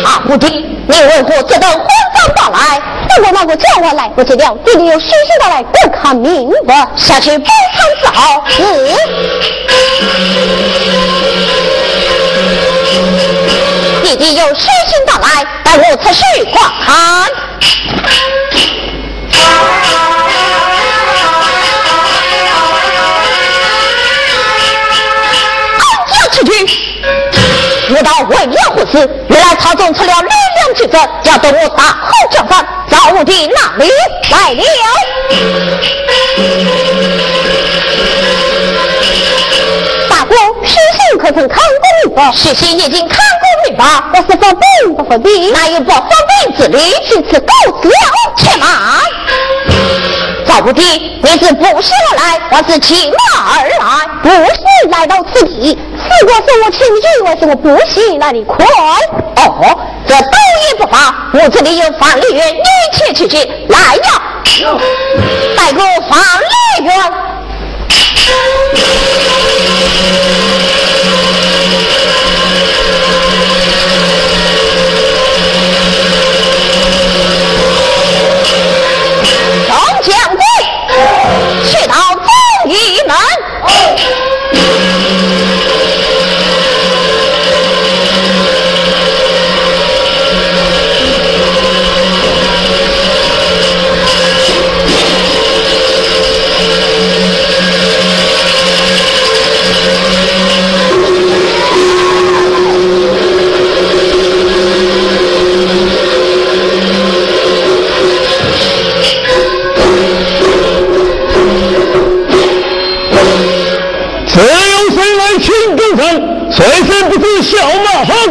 [0.03, 0.47] 啊，不听，
[0.87, 2.81] 你为何这等慌张到来？
[3.17, 7.53] 如果那个叫我来不及了，弟弟又虚心到来，不看明白，下去不参
[8.01, 8.43] 之好。
[8.47, 8.61] 是。
[14.03, 16.21] 弟弟有虚心来，待我出去
[16.51, 16.93] 观看。
[25.77, 26.53] 安家之君，
[27.89, 29.09] 我到为要回事？
[29.29, 33.89] 原来曹总出了力量举证，要等我大吼叫唤，赵武帝哪里
[34.31, 34.53] 来。
[34.53, 34.63] 了？
[40.07, 41.63] 大哥，徐信可曾看过
[42.05, 42.31] 明白？
[42.31, 43.17] 徐信已经看
[43.75, 43.83] 过明白，
[44.13, 46.77] 我是发病不发病，哪有不发病之理？
[47.05, 47.93] 去此告辞了，
[48.37, 48.69] 且慢。
[50.45, 50.81] 赵武帝，
[51.21, 52.39] 你是不是而来？
[52.51, 53.15] 我是骑马
[53.59, 55.77] 而来，不是来到此地。
[56.21, 58.17] 如果是我请去，为什么不行？
[58.19, 58.65] 那你快
[59.37, 59.77] 哦，
[60.07, 60.37] 这倒
[60.69, 61.29] 也不法。
[61.33, 62.61] 我这里有方丽媛，你
[62.93, 63.37] 且去去。
[63.69, 64.21] 来呀，
[65.57, 66.17] 带个方
[66.79, 66.95] 丽媛。
[117.45, 118.24] 小马蜂。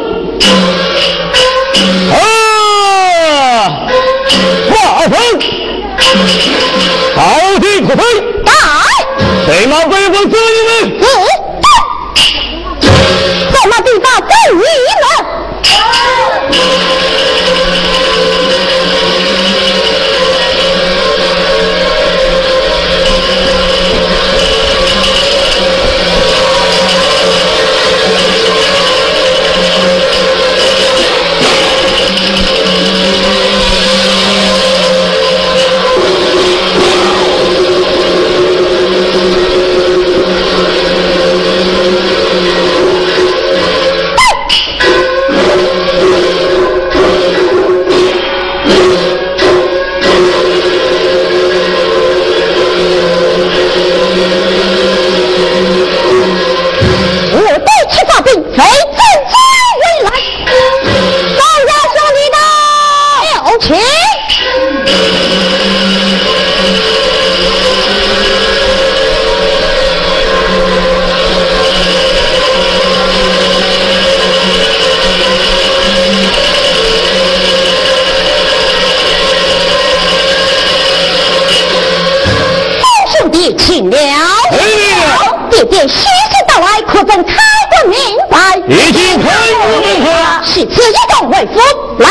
[85.64, 86.04] 爹爹徐氏
[86.46, 87.32] 到来，可曾开
[87.70, 87.98] 过明
[88.30, 88.56] 白？
[88.68, 90.10] 已经开官明白
[90.44, 91.58] 是此一动为夫，
[91.98, 92.08] 来，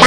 [0.00, 0.06] 大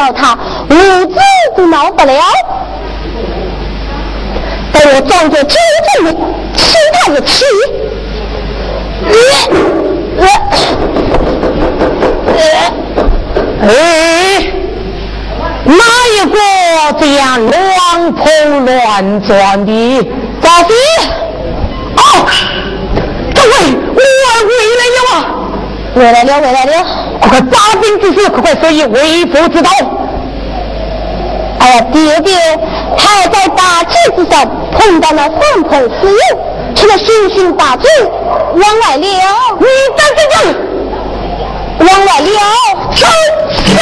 [0.00, 0.38] 到他，
[0.70, 0.74] 无
[1.04, 1.14] 子
[1.54, 2.14] 都闹不了。
[4.72, 5.58] 等我装作真
[5.94, 6.12] 正的
[6.56, 7.44] 气他的气。
[13.62, 13.68] 哎，
[15.66, 15.74] 哪
[16.16, 16.38] 一个
[16.98, 20.08] 这样乱碰乱撞的？
[20.40, 20.74] 赵飞，
[21.96, 22.00] 哦，
[23.34, 23.52] 各位，
[23.96, 24.00] 我
[24.48, 24.50] 回
[24.80, 25.04] 来了！
[25.94, 26.72] 回来了，回来了！
[27.20, 29.70] 快快发兵之事，快快说以为父之道。
[31.58, 32.58] 哎呀，爹爹，
[32.96, 35.70] 他在大街之上碰到了三头
[36.00, 36.18] 四友，
[36.74, 39.10] 吃了星星大醉，往外流。
[39.58, 39.66] 你
[39.96, 40.54] 等等等。
[41.80, 42.32] 往外流，
[42.94, 43.06] 走
[43.76, 43.80] 走。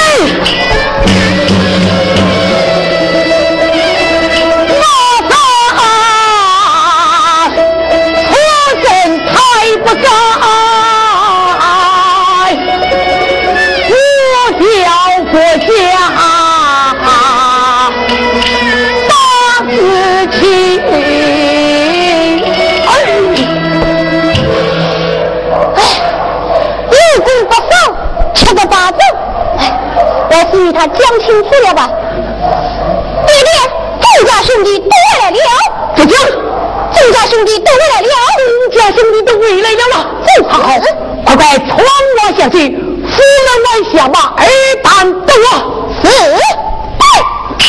[30.78, 31.90] 他讲清楚了吧？
[33.26, 33.50] 爹爹，
[34.00, 35.36] 郑家兄弟都回来了。
[35.96, 36.14] 不讲，
[36.94, 38.08] 郑家兄弟都回来了。
[38.38, 39.74] 周家兄弟都回来了。
[40.24, 40.54] 正好，
[41.26, 44.46] 快快传我下去，夫人往下马，二
[44.84, 44.86] 蛋
[45.26, 45.88] 等我。
[46.00, 46.06] 是。
[47.58, 47.66] 哎，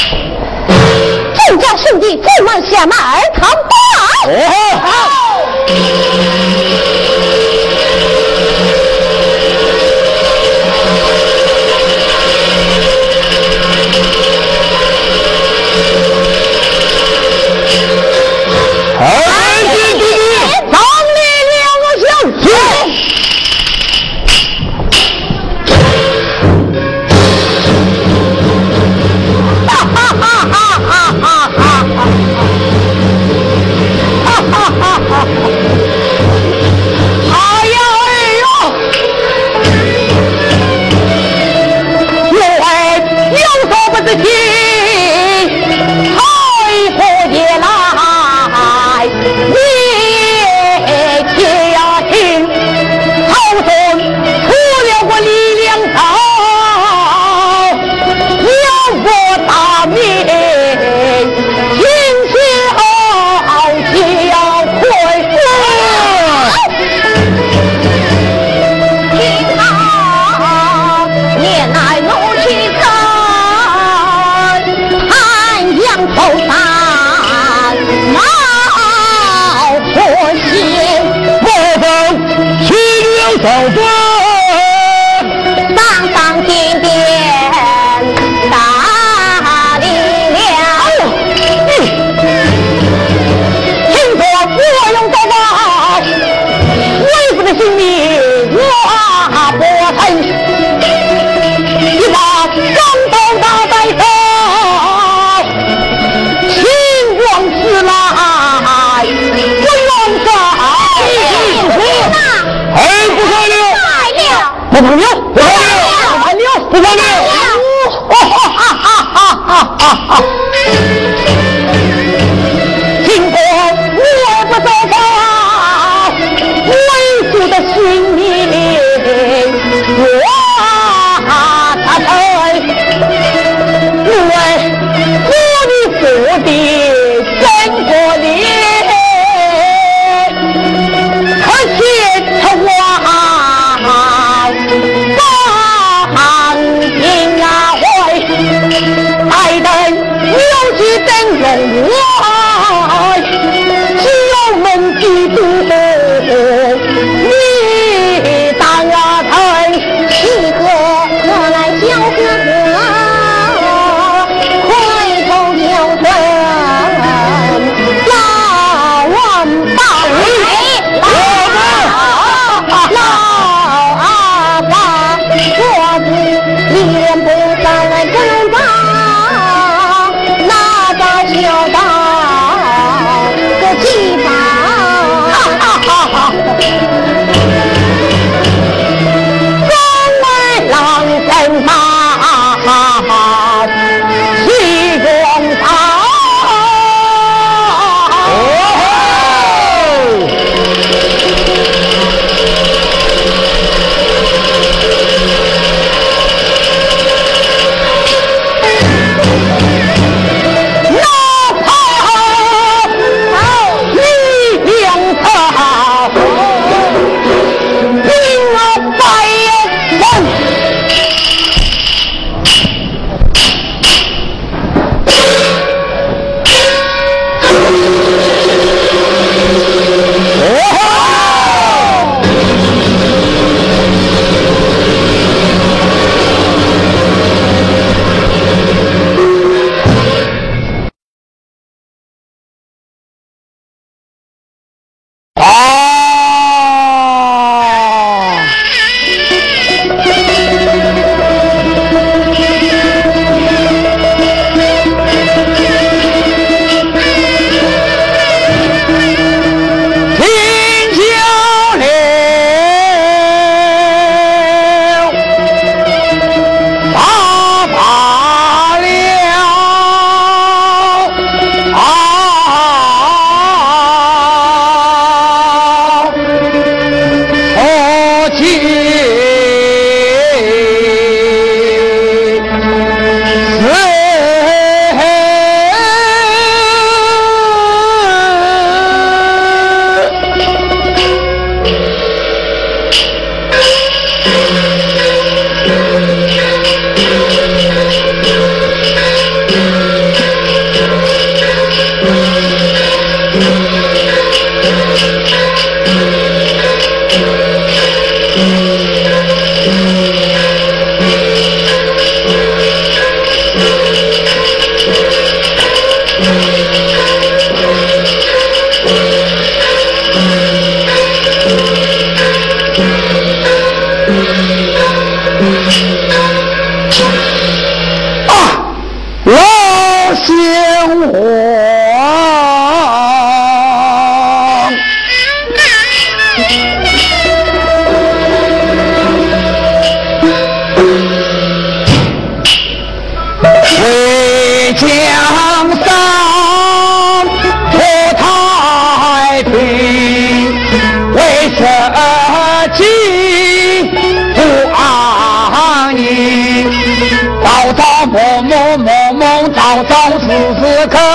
[1.34, 3.74] 周家兄弟再往下马，二堂到。
[4.22, 5.09] 哦，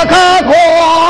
[0.07, 0.17] 叫
[0.53, 1.04] 声